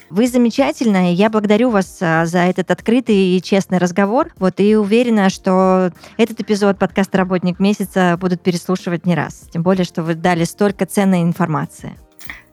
Вы 0.10 0.28
замечательная, 0.28 1.12
я 1.12 1.30
благодарю 1.30 1.70
вас 1.70 2.00
а, 2.02 2.26
за 2.26 2.40
этот 2.40 2.72
открытый 2.72 3.16
и 3.16 3.42
честный 3.44 3.78
разговор. 3.78 4.34
Вот 4.38 4.60
и 4.60 4.76
уверена, 4.76 5.30
что 5.30 5.92
этот 6.18 6.40
эпизод 6.42 6.80
подкаста 6.80 7.20
«Работник 7.20 7.60
месяца» 7.60 8.18
будут 8.20 8.42
переслушивать 8.42 9.06
не 9.06 9.14
раз. 9.14 9.48
Тем 9.54 9.62
более, 9.62 9.86
что 9.86 10.02
вы 10.02 10.16
дали 10.16 10.46
столько 10.46 10.88
ценной 10.88 11.22
информации. 11.22 11.96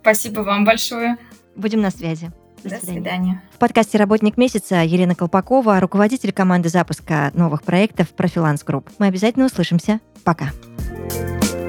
Спасибо 0.02 0.40
вам 0.40 0.66
большое. 0.66 1.16
Будем 1.54 1.80
на 1.80 1.90
связи. 1.90 2.30
До, 2.68 2.84
свидания. 2.84 3.42
В 3.52 3.58
подкасте 3.58 3.98
«Работник 3.98 4.36
месяца» 4.36 4.82
Елена 4.82 5.14
Колпакова, 5.14 5.80
руководитель 5.80 6.32
команды 6.32 6.68
запуска 6.68 7.30
новых 7.34 7.62
проектов 7.62 8.08
«Профиланс 8.08 8.64
Групп». 8.64 8.90
Мы 8.98 9.06
обязательно 9.06 9.46
услышимся. 9.46 10.00
Пока. 10.24 10.46
Пока. 10.46 11.65